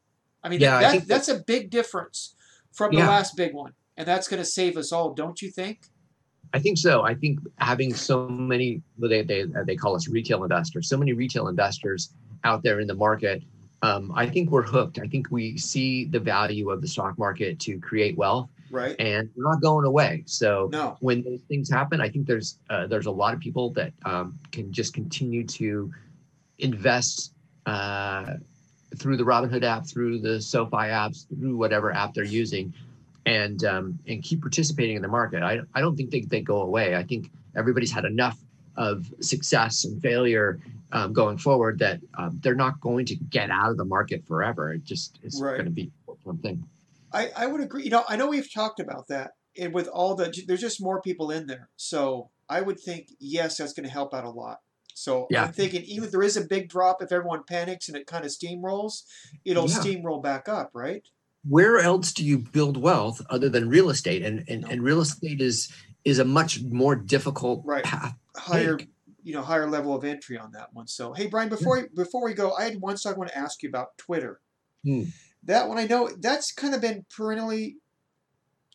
[0.45, 2.35] I mean, Yeah, I that, that's a big difference
[2.73, 3.09] from the Yeah.
[3.09, 3.73] last big one.
[3.97, 5.89] And that's going to save us all, don't you think?
[6.55, 7.03] I think so.
[7.03, 11.49] I think having so many, they they they call us retail investors, so many retail
[11.49, 12.11] investors
[12.45, 13.43] out there in the market.
[13.83, 15.01] Um, I think we're hooked.
[15.01, 18.95] I think we see the value of the stock market to create wealth, Right?
[19.01, 20.23] and we're not going away.
[20.27, 20.97] So No.
[21.01, 24.39] when those things happen, I think there's uh, there's a lot of people that um,
[24.53, 25.93] can just continue to
[26.59, 27.33] invest
[27.67, 28.35] uh,
[28.97, 32.73] through the Robinhood app, through the SoFi apps, through whatever app they're using,
[33.27, 35.43] and um, and keep participating in the market.
[35.43, 36.95] I I don't think they they go away.
[36.95, 38.39] I think everybody's had enough
[38.77, 40.61] of success and failure
[40.93, 44.73] um, going forward that um, they're not going to get out of the market forever.
[44.73, 45.55] It just is Right.
[45.55, 45.91] going to be
[46.23, 46.65] one thing.
[47.13, 47.85] I, I would agree.
[47.85, 51.01] You know, I know we've talked about that, and with all the, there's just more
[51.03, 51.69] people in there.
[51.77, 54.59] So I would think, yes, that's going to help out a lot.
[54.95, 55.45] So Yeah.
[55.45, 58.25] I'm thinking, even if there is a big drop, if everyone panics and it kind
[58.25, 59.05] of steamrolls,
[59.45, 59.77] it'll Yeah.
[59.77, 61.03] steamroll back up, right?
[61.49, 64.69] where else do you build wealth other than real estate and and, No.
[64.69, 65.73] and real estate is
[66.05, 67.83] is a much more difficult Right.
[67.83, 68.79] path Higher.
[69.23, 70.87] You know, higher level of entry on that one.
[70.87, 73.63] So, hey, Brian, before before we go, I had one thing I want to ask
[73.63, 74.41] you about Twitter.
[74.85, 75.05] Hmm.
[75.45, 77.77] That one I know that's kind of been perennially,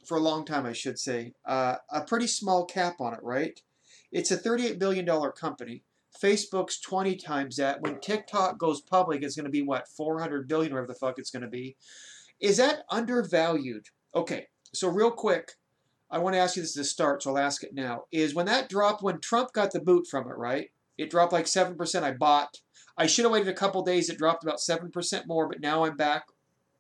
[0.05, 3.61] for a long time, I should say, uh, a pretty small cap on it, right?
[4.11, 5.83] It's a thirty-eight billion dollar company.
[6.21, 7.81] Facebook's twenty times that.
[7.81, 11.19] When TikTok goes public, it's going to be what four hundred billion, whatever the fuck
[11.19, 11.75] it's going to be.
[12.39, 13.87] Is that undervalued?
[14.15, 15.53] Okay, so real quick,
[16.10, 18.05] I want to ask you this to start, so I'll ask it now.
[18.12, 20.72] Is when that dropped, when Trump got the boot from it, right?
[20.97, 22.03] It dropped like 7%.
[22.03, 22.62] I bought.
[22.97, 24.10] I should have waited a couple days.
[24.10, 26.28] It dropped about 7% more, but now I'm back,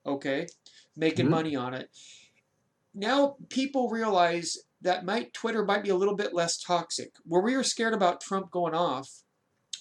[0.05, 0.47] okay,
[0.95, 1.31] making Mhm.
[1.31, 1.89] money on it.
[2.93, 7.15] Now people realize that might Twitter might be a little bit less toxic.
[7.25, 9.23] Where we were scared about Trump going off,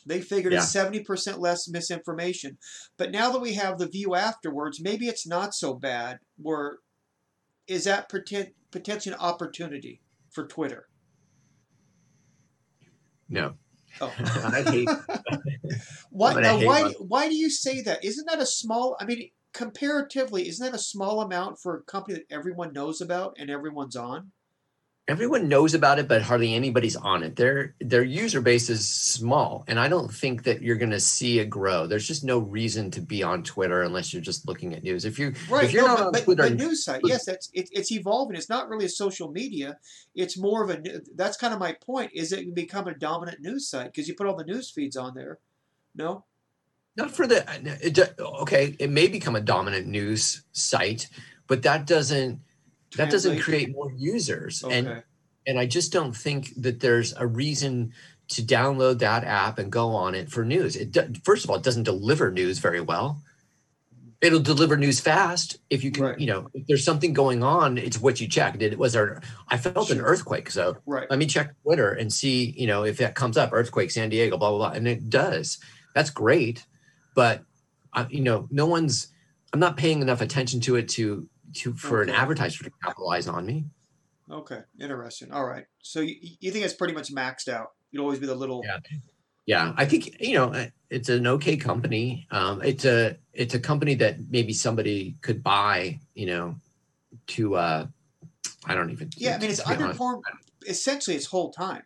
[0.05, 2.59] they figured it's 70% less misinformation.
[2.97, 6.21] But now that we have the view afterwards, maybe it's not so bad.
[6.37, 6.79] Where
[7.67, 8.09] is that
[8.81, 10.89] poten- potential opportunity for Twitter?
[13.29, 13.55] no
[14.01, 14.13] Oh.
[14.19, 14.89] i hate
[16.11, 16.57] Why I'm now?
[16.59, 18.05] hate Why why do you say that?
[18.05, 18.97] Isn't that a small?
[19.01, 23.37] I mean, comparatively, isn't that a small amount for a company that everyone knows about
[23.39, 24.33] and everyone's on?
[25.09, 29.65] Everyone knows about it but hardly anybody's on it their their user base is small
[29.69, 32.91] and i don't think that you're going to see it grow there's just no reason
[32.91, 35.65] to be on twitter unless you're just looking at news if you Right.
[35.65, 38.37] if you're no, not but, on twitter but news site, yes, that's it, it's evolving.
[38.37, 39.79] It's not really a social media.
[40.15, 40.83] It's more of a.
[41.15, 42.11] That's kind of my point.
[42.15, 44.97] Is it can become a dominant news site because you put all the news feeds
[44.97, 45.39] on there?
[45.95, 46.25] No.
[46.97, 51.09] not for the uh, it, okay it may become a dominant news site
[51.47, 52.41] but that doesn't
[52.97, 54.79] that doesn't create more users Okay.
[54.79, 55.03] and
[55.49, 57.93] and I just don't think that there's a reason
[58.29, 60.75] to download that app and go on it for news.
[60.75, 63.23] It do, first of all, it doesn't deliver news very well.
[64.21, 66.19] It'll deliver news fast if you can, Right.
[66.19, 68.59] you know, if there's something going on, it's what you check.
[68.59, 69.21] Did it was there?
[69.49, 71.07] I felt an earthquake, so right.
[71.09, 74.37] let me check Twitter and see, you know, if that comes up, earthquake, San Diego,
[74.39, 75.59] blah blah blah, and it does.
[75.95, 76.65] That's great,
[77.15, 77.45] but
[77.93, 79.09] I, you know, no one's.
[79.53, 83.47] I'm not paying enough attention to it to to for an advertiser to capitalize on
[83.47, 83.65] me.
[84.31, 84.61] Okay.
[84.81, 85.33] Interesting.
[85.33, 85.67] All right.
[85.83, 87.69] So you, you think it's pretty much maxed out?
[87.91, 88.63] You'd always be the little.
[88.65, 88.79] Yeah.
[89.47, 92.27] Yeah, I think you know uh, it's an okay company.
[92.33, 96.01] Um, it's a it's a company that maybe somebody could buy.
[96.15, 96.57] You know,
[97.29, 97.87] to uh,
[98.67, 99.11] I don't even.
[99.17, 100.01] Yeah, I mean, it's to be honest.
[100.01, 100.23] underperformed
[100.67, 101.85] essentially its whole time.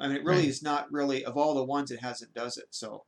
[0.00, 0.48] I mean, it really Right.
[0.48, 2.66] is not really of all the ones it hasn't does it.
[2.70, 3.04] So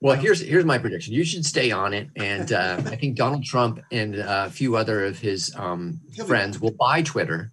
[0.00, 1.12] Well, here's here's my prediction.
[1.12, 4.76] You should stay on it, and uh, I think Donald Trump and uh, a few
[4.76, 7.52] other of his um, friends will buy Twitter,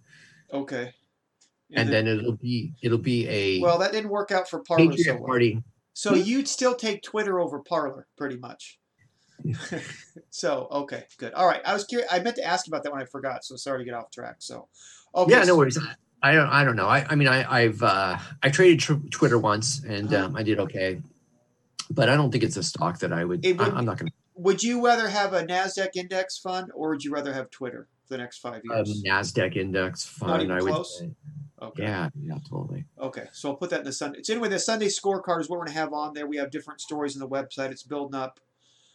[0.52, 0.94] okay.
[1.74, 5.14] and then it'll be it'll be a well, that didn't work out for Parler so
[5.16, 5.26] well.
[5.26, 5.62] Party.
[5.92, 8.78] So you'd still take Twitter over Parler, pretty much.
[10.30, 11.32] so okay, good.
[11.34, 12.08] All right, I was curious.
[12.10, 13.44] I meant to ask about that when I forgot.
[13.44, 14.36] So sorry to get off track.
[14.38, 14.68] So
[15.14, 15.78] okay, Yeah, no worries.
[16.22, 16.48] I don't.
[16.48, 16.88] I don't know.
[16.88, 20.26] I, I mean, I, I've uh, I traded tr- Twitter once, and Uh-huh.
[20.26, 21.00] um, I did okay,
[21.90, 23.44] but I don't think it's a stock that I would.
[23.44, 24.14] It I, would- I'm not going to.
[24.40, 28.14] Would you rather have a Nasdaq index fund or would you rather have Twitter for
[28.14, 29.02] the next five to um, years?
[29.02, 30.30] Nasdaq index fund.
[30.30, 30.72] Not even I would.
[30.72, 30.98] close?
[31.00, 31.10] Say.
[31.60, 31.82] okay.
[31.82, 32.84] Yeah, yeah, totally.
[33.00, 34.20] Okay, so I'll put that in the Sunday.
[34.22, 36.26] So anyway, the Sunday scorecard is what we're gonna have on there.
[36.28, 37.72] We have different stories on the website.
[37.72, 38.38] It's building up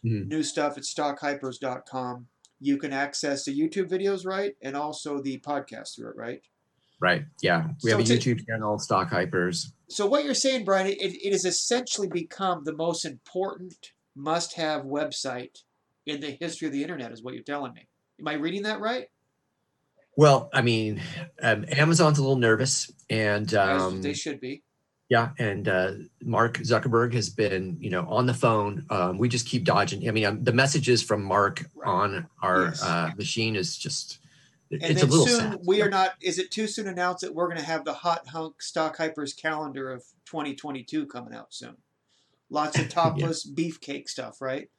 [0.02, 0.28] Mhm.
[0.28, 2.26] new stuff at stockhypers.com.
[2.60, 6.40] You can access the YouTube videos, right, and also the podcast through it, right.
[7.04, 7.26] Right.
[7.42, 9.72] Yeah, we So have a to- YouTube channel, Stock Hypers.
[9.88, 15.58] So what you're saying, Brian, it, it has essentially become the most important must-have website
[16.06, 17.86] in the history of the internet, is what you're telling me.
[18.20, 19.08] Am I reading that right?
[20.16, 21.02] Well, I mean,
[21.42, 24.62] um, Amazon's a little nervous, and um, they should be.
[25.10, 25.92] yeah, and uh,
[26.22, 28.86] Mark Zuckerberg has been, you know, on the phone.
[28.88, 30.08] Um, we just keep dodging.
[30.08, 31.86] I mean, um, the messages from Mark Right.
[31.90, 32.82] on our Yes.
[32.82, 34.20] uh, machine is just,
[34.70, 35.60] And then soon sad.
[35.64, 36.14] we are not.
[36.20, 38.96] Is it too soon to announce that we're going to have the hot hunk stock
[38.96, 41.76] hypers calendar of 2022 coming out soon?
[42.50, 44.70] Lots of topless beefcake stuff, right?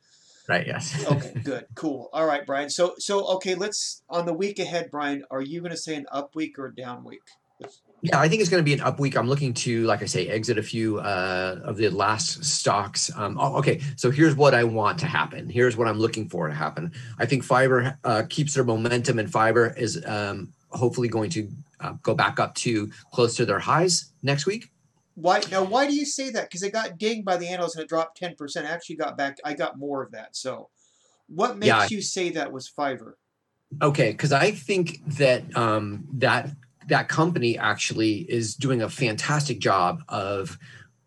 [0.48, 0.66] right.
[0.66, 1.06] Yes.
[1.12, 2.10] Okay, good, cool.
[2.14, 2.70] All right, Brian.
[2.70, 5.24] So, so okay, let's on the week ahead, Brian.
[5.30, 7.22] Are you going to say an up week or a down week?
[8.02, 9.18] Yeah, I think it's going to be an up week.
[9.18, 13.10] I'm looking to, like I say, exit a few uh, of the last stocks.
[13.16, 15.50] Um, oh, okay, so here's what I want to happen.
[15.50, 16.92] Here's what I'm looking for to happen.
[17.18, 21.94] I think Fiverr uh, keeps their momentum, and Fiverr is um, hopefully going to uh,
[22.04, 24.70] go back up to close to their highs next week.
[25.16, 25.64] Why now?
[25.64, 26.44] Why do you say that?
[26.44, 28.68] Because it got dinged by the analysts and it dropped 10 percent.
[28.68, 29.38] Actually, got back.
[29.46, 30.36] I got more of that.
[30.36, 30.70] So,
[31.28, 31.88] what makes Yeah.
[31.90, 33.14] you say that was Fiverr?
[33.82, 36.50] Okay, because I think that um, that
[36.88, 40.58] that company actually is doing a fantastic job of.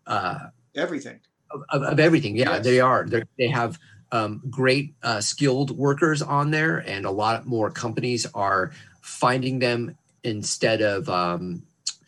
[0.07, 0.39] Uh,
[0.75, 1.19] Everything.
[1.51, 2.35] of, of, everything.
[2.35, 2.63] Yeah, Yes.
[2.63, 3.05] they are.
[3.07, 3.79] They're, they have
[4.11, 8.71] um, great uh, skilled workers on there, and a lot more companies are
[9.01, 11.05] finding them instead of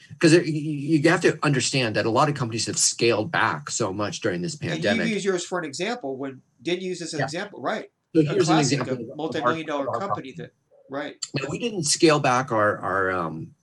[0.09, 0.41] because you,
[1.01, 4.41] you have to understand that a lot of companies have scaled back so much during
[4.41, 5.01] this pandemic.
[5.01, 6.15] And you use yours for an example.
[6.17, 7.25] When did you use this as an Yeah.
[7.25, 7.61] example?
[7.61, 7.91] Right.
[8.15, 8.97] So A here's an example.
[9.11, 10.51] a multi-million dollar company that.
[10.89, 11.15] Right.
[11.39, 13.55] Now, we didn't scale back our our um,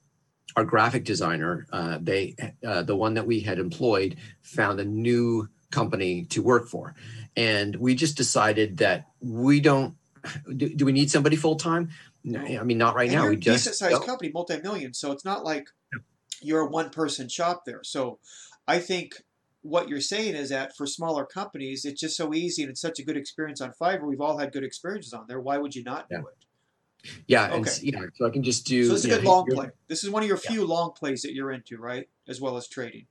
[0.56, 1.66] our graphic designer.
[1.72, 2.36] Uh, they
[2.66, 6.94] uh, the one that we had employed found a new company to work for,
[7.36, 9.94] and we just decided that we don't.
[10.54, 11.90] Do, do we need somebody full time?
[12.24, 13.28] No, I mean not right and now.
[13.28, 14.94] We a just decent sized company, multi-million.
[14.94, 15.68] So it's not like
[16.40, 17.82] you're a one person shop there.
[17.84, 18.18] So
[18.66, 19.14] I think
[19.62, 22.98] what you're saying is that for smaller companies, it's just so easy and it's such
[22.98, 24.06] a good experience on Fiverr.
[24.06, 25.40] We've all had good experiences on there.
[25.40, 26.37] Why would you not do it?
[27.26, 27.76] Yeah, and Okay.
[27.82, 28.00] yeah.
[28.14, 28.84] So I can just do.
[28.84, 29.70] So this is a good know, long play.
[29.86, 30.50] This is one of your Yeah.
[30.50, 32.08] few long plays that you're into, right?
[32.26, 33.06] As well as trading.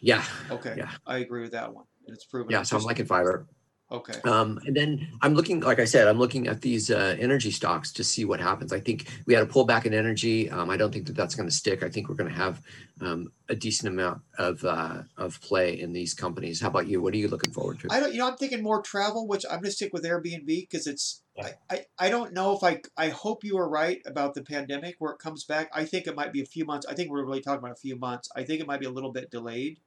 [0.00, 0.74] Yeah, Okay.
[0.76, 0.90] Yeah.
[1.06, 1.86] I agree with that one.
[2.06, 2.50] It's proven.
[2.50, 2.62] yeah.
[2.62, 3.46] So I'm liking Fiverr.
[3.94, 4.20] Okay.
[4.24, 7.92] Um, and then I'm looking, like I said, I'm looking at these uh, energy stocks
[7.92, 8.72] to see what happens.
[8.72, 10.50] I think we had a pullback in energy.
[10.50, 11.84] Um, I don't think that that's going to stick.
[11.84, 12.60] I think we're going to have
[13.00, 16.60] um, a decent amount of uh, of play in these companies.
[16.60, 17.00] How about you?
[17.00, 17.88] What are you looking forward to?
[17.90, 18.12] I don't.
[18.12, 21.22] You know, I'm thinking more travel, which I'm going to stick with Airbnb because it's.
[21.36, 21.50] Yeah.
[21.70, 24.96] I, I, I don't know if I I hope you are right about the pandemic
[24.98, 25.70] where it comes back.
[25.72, 26.84] I think it might be a few months.
[26.88, 28.28] I think we're really talking about a few months.
[28.34, 29.78] I think it might be a little bit delayed.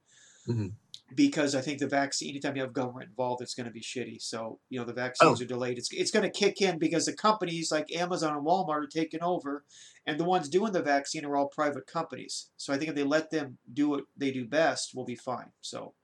[0.48, 0.72] Mhm.
[1.14, 4.20] Because I think the vaccine, anytime you have government involved, it's going to be shitty.
[4.20, 5.42] So you know the vaccines Oh.
[5.42, 5.78] are delayed.
[5.78, 9.22] It's it's going to kick in because the companies like Amazon and Walmart are taking
[9.22, 9.64] over,
[10.06, 12.50] and the ones doing the vaccine are all private companies.
[12.58, 15.52] So I think if they let them do what they do best, we'll be fine.
[15.62, 15.94] So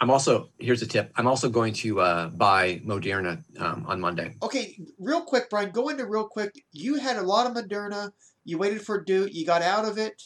[0.00, 1.10] I'm also here's a tip.
[1.16, 4.36] I'm also going to uh, buy Moderna um, on Monday.
[4.42, 6.52] Okay, real quick, Brian, go into real quick.
[6.72, 8.10] You had a lot of Moderna.
[8.44, 9.30] You waited for Duke.
[9.32, 10.22] You got out of it.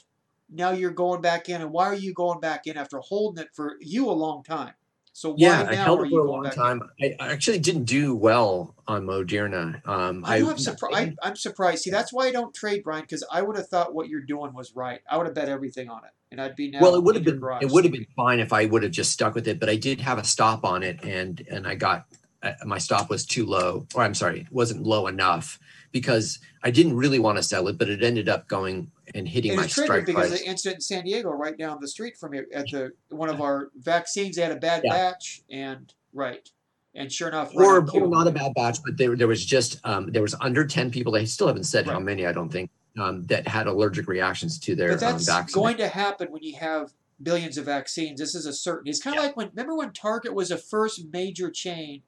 [0.50, 1.60] Now you're going back in.
[1.60, 4.74] And why are you going back in after holding it for you a long time?
[5.12, 6.82] So why Yeah, I now held it for a long time.
[7.02, 9.86] I I actually didn't do well on Moderna.
[9.86, 10.24] Um, in?
[10.24, 11.18] I, am surprised.
[11.22, 11.82] I'm surprised.
[11.82, 14.54] See, that's why I don't trade, Brian, because I would have thought what you're doing
[14.54, 15.00] was right.
[15.10, 16.80] I would have bet everything on it, and I'd be now.
[16.80, 17.62] well, it would have been garage.
[17.62, 19.58] it would have been fine if I would have just stuck with it.
[19.58, 22.06] But I did have a stop on it, and and I got
[22.42, 25.58] uh, my stop was too low, or I'm sorry, it wasn't low enough
[25.92, 29.52] because I didn't really want to sell it, but it ended up going and hitting
[29.52, 32.32] And my strike because of the incident in San Diego, right down the street from
[32.32, 34.36] here, at the one of our vaccines.
[34.36, 34.92] They had a bad Yeah.
[34.92, 36.48] batch, and right,
[36.94, 40.10] and sure enough, Or, right not a bad batch, but there there was just um,
[40.12, 41.12] there was under ten people.
[41.12, 42.26] They still haven't said how many.
[42.26, 45.62] I don't think um, that had allergic reactions to their But um, that's vaccine.
[45.62, 46.92] going to happen when you have
[47.22, 48.18] billions of vaccines.
[48.18, 48.88] This is a certain.
[48.88, 52.02] It's kind of like when remember when Target was the first major chain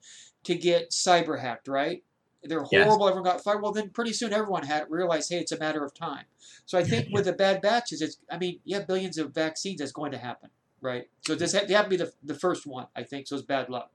[0.45, 2.03] to get cyber hacked, right?
[2.45, 2.87] They're Yes.
[2.87, 3.09] horrible.
[3.09, 3.63] Everyone got fired.
[3.63, 6.25] Well, then pretty soon everyone had realized, hey, it's a matter of time.
[6.67, 8.19] So I think with the bad batches, it's.
[8.31, 9.79] I mean, you have billions of vaccines.
[9.79, 11.05] That's going to happen, right?
[11.21, 13.29] So this they have to be the the first one, I think.
[13.29, 13.91] So it's bad luck.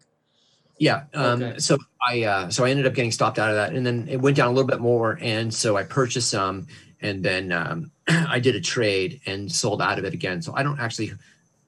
[0.79, 1.03] Yeah.
[1.13, 1.59] Um, Okay.
[1.59, 1.77] So
[2.07, 4.37] I uh, so I ended up getting stopped out of that, and then it went
[4.37, 6.67] down a little bit more, and so I purchased some,
[7.01, 10.41] and then um, I did a trade and sold out of it again.
[10.41, 11.13] So I don't actually.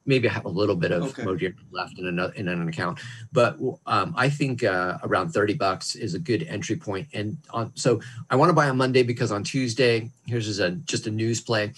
[0.10, 1.24] Maybe I have a little bit of Okay.
[1.24, 3.00] Moderna left in another in an account,
[3.32, 7.08] but um, I think uh, around thirty bucks is a good entry point.
[7.14, 8.02] And on, so
[8.32, 11.42] I want to buy on Monday because on Tuesday, here's just a just a news
[11.42, 11.74] play.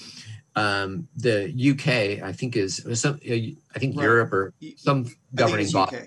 [0.55, 4.03] Um, the UK, I think is some, I think Right.
[4.03, 5.97] Europe or some governing body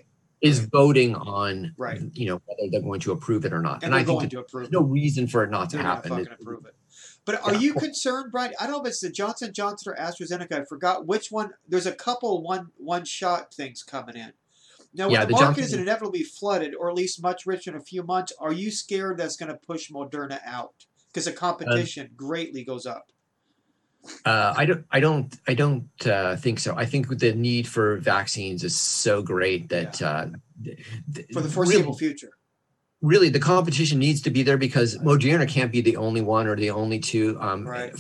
[0.41, 2.01] is voting on Right.
[2.15, 3.77] you know whether they're going to approve it or not.
[3.77, 4.65] and, And, I think going that to approve.
[4.71, 6.21] there's no reason for it not to They're not happen.
[6.21, 6.75] it.
[7.25, 7.61] But are Yeah.
[7.61, 8.53] you concerned, Brian?
[8.61, 10.53] I don't know if it's the Johnson Johnson or AstraZeneca.
[10.61, 11.51] I forgot which one.
[11.69, 14.33] There's a couple one one shot things coming in.
[14.93, 17.71] Now, when Yeah, the, the market Johnson- is inevitably flooded, or at least much richer
[17.71, 20.75] in a few months, are you scared that's going to push Moderna out
[21.09, 23.11] because the competition greatly goes up?
[24.27, 24.85] Uh, I don't.
[24.91, 25.35] I don't.
[25.49, 26.77] I don't uh, think so.
[26.77, 30.27] I think the need for vaccines is so great that uh,
[30.63, 30.79] th-
[31.33, 32.33] for the really- foreseeable future.
[33.05, 36.57] Really the competition needs to be there because Moderna can't be the only one or
[36.57, 37.37] the only two.
[37.41, 37.93] Um, Right.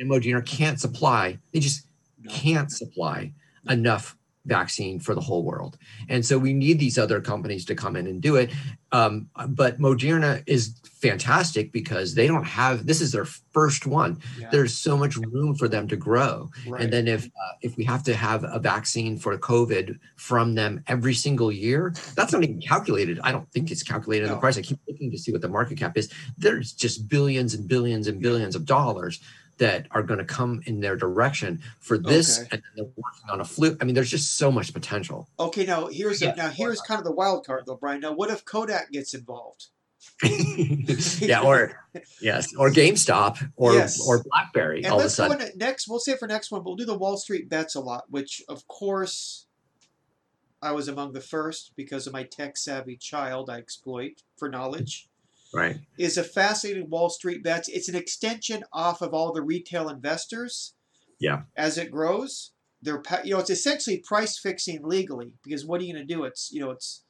[0.00, 1.38] And Moderna can't supply.
[1.52, 1.86] They just
[2.22, 2.32] No.
[2.32, 3.32] can't supply
[3.68, 4.16] enough
[4.48, 5.78] vaccine for the whole world,
[6.08, 8.50] and so we need these other companies to come in and do it.
[8.90, 12.86] Um, but Moderna is fantastic because they don't have.
[12.86, 14.20] This is their first one.
[14.40, 16.50] Yeah, There's so much room for them to grow.
[16.66, 16.80] right.
[16.82, 20.82] And then if uh, if we have to have a vaccine for COVID from them
[20.86, 23.20] every single year, that's not even calculated.
[23.22, 24.56] I don't think it's calculated in the price.
[24.58, 26.10] I keep looking to see what the market cap is.
[26.38, 29.20] There's just billions and billions and billions of dollars
[29.58, 32.48] that are going to come in their direction for this, Okay.
[32.52, 33.76] and then they're working on a flu.
[33.80, 35.28] I mean, there's just so much potential.
[35.38, 36.34] okay, now here's Yeah.
[36.36, 38.00] now here's kind of the wild card though, Brian.
[38.00, 39.66] Now, what if Kodak gets involved?
[41.20, 41.84] yeah, or
[42.20, 44.00] yes, or GameStop, or Yes.
[44.06, 44.84] or BlackBerry.
[44.84, 45.88] And all of a sudden, next.
[45.88, 48.42] We'll say for next one, but we'll do the Wall Street bets a lot, which
[48.48, 49.46] of course
[50.62, 55.07] I was among the first because of my tech savvy child I exploit for knowledge.
[55.52, 55.78] Right?
[55.98, 57.68] Is a fascinating Wall Street bet.
[57.68, 60.74] It's an extension off of all the retail investors.
[61.18, 61.42] Yeah.
[61.56, 65.94] As it grows, they're you know it's essentially price fixing legally because what are you
[65.94, 66.24] going to do?
[66.24, 67.02] It's you know it's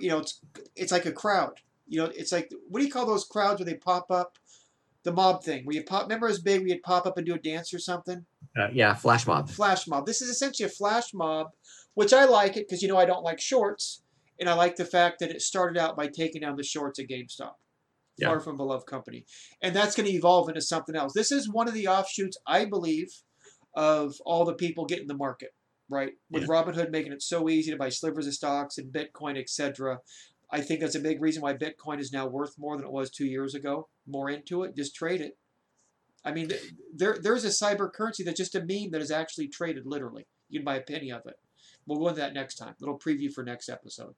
[0.00, 0.40] you know it's
[0.74, 1.60] it's like a crowd.
[1.86, 4.38] You know it's like what do you call those crowds where they pop up?
[5.02, 6.04] The mob thing where you pop.
[6.04, 6.60] Remember, was big.
[6.60, 8.24] Where you'd pop up and do a dance or something.
[8.58, 9.50] Uh, yeah, flash mob.
[9.50, 10.06] Flash mob.
[10.06, 11.48] This is essentially a flash mob,
[11.92, 14.00] which I like it because you know I don't like shorts,
[14.40, 17.08] and I like the fact that it started out by taking down the shorts at
[17.08, 17.52] GameStop.
[18.16, 18.28] Yeah.
[18.28, 19.24] Far from beloved company,
[19.60, 21.12] and that's going to evolve into something else.
[21.14, 23.08] This is one of the offshoots, I believe,
[23.74, 25.50] of all the people getting the market
[25.88, 26.48] right with Yeah.
[26.48, 29.98] Robinhood making it so easy to buy slivers of stocks and Bitcoin, etc.
[30.50, 33.10] I think that's a big reason why Bitcoin is now worth more than it was
[33.10, 33.88] two years ago.
[34.06, 35.36] More into it, just trade it.
[36.24, 36.50] I mean,
[36.94, 40.26] there there's a cyber currency that's just a meme that is actually traded literally.
[40.48, 41.34] You can buy a penny of it.
[41.86, 42.74] We'll go into that next time.
[42.80, 44.14] Little preview for next episode.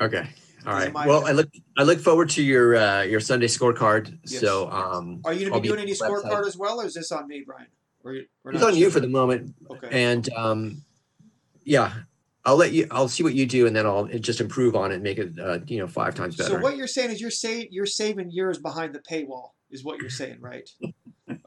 [0.00, 0.28] Okay.
[0.66, 0.92] All right.
[0.94, 4.18] Well, I look I look forward to your uh, your Sunday scorecard.
[4.24, 4.40] Yes.
[4.40, 6.80] So um Are you I'll going be to be doing on any scorecard as well,
[6.80, 7.66] or is this on me, Brian?
[8.04, 9.54] Or, you- or it's on you for the moment.
[9.70, 9.88] Okay.
[9.90, 10.82] And um
[11.64, 11.92] yeah,
[12.44, 14.94] I'll let you I'll see what you do and then I'll just improve on it
[14.96, 16.50] and make it uh, you know five times better.
[16.50, 20.00] So what you're saying is you're saying you're saving years behind the paywall, is what
[20.00, 20.68] you're saying, right?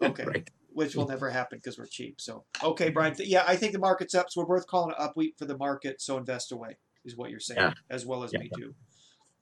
[0.02, 0.24] Okay.
[0.24, 0.50] Right.
[0.74, 2.20] Which will never happen because we're cheap.
[2.20, 3.14] So okay, Brian.
[3.20, 5.58] Yeah, I think the market's up, so we're both calling it up week for the
[5.58, 6.02] market.
[6.02, 7.74] So invest away is what you're saying, Yeah.
[7.90, 8.40] as well as Yeah.
[8.40, 8.74] me too.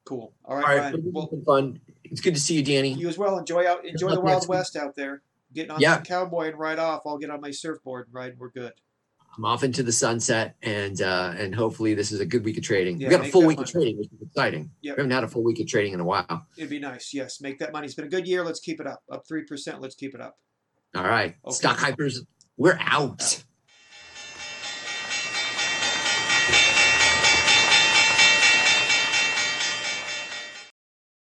[0.06, 0.34] Cool.
[0.44, 0.92] All All right, right.
[0.94, 1.12] Brian.
[1.14, 1.80] Well, fun.
[2.04, 2.94] It's good to see you, Danny.
[2.94, 3.38] you as well.
[3.38, 3.86] Enjoy out.
[3.86, 4.48] Enjoy the Wild.
[4.48, 5.22] West out there.
[5.54, 6.02] Getting on Yeah.
[6.02, 7.04] cowboy and ride off.
[7.06, 8.38] I'll get on my surfboard and ride.
[8.38, 8.74] We're good.
[9.38, 12.64] I'm off into the sunset and uh and hopefully this is a good week of
[12.64, 13.00] trading.
[13.00, 13.64] Yeah, we got a full week money.
[13.64, 14.70] of trading, which is exciting.
[14.82, 14.98] Yep.
[14.98, 16.46] We haven't had a full week of trading in a while.
[16.56, 17.14] It'd be nice.
[17.16, 17.86] Yes, make that money.
[17.86, 18.44] It's been a good year.
[18.46, 19.02] Let's keep it up.
[19.10, 19.82] Up three percent.
[19.82, 20.38] Let's keep it up.
[20.96, 21.36] All right.
[21.46, 21.54] Okay.
[21.56, 22.18] Stock hypers,
[22.58, 23.22] we're out.
[23.24, 23.44] Out.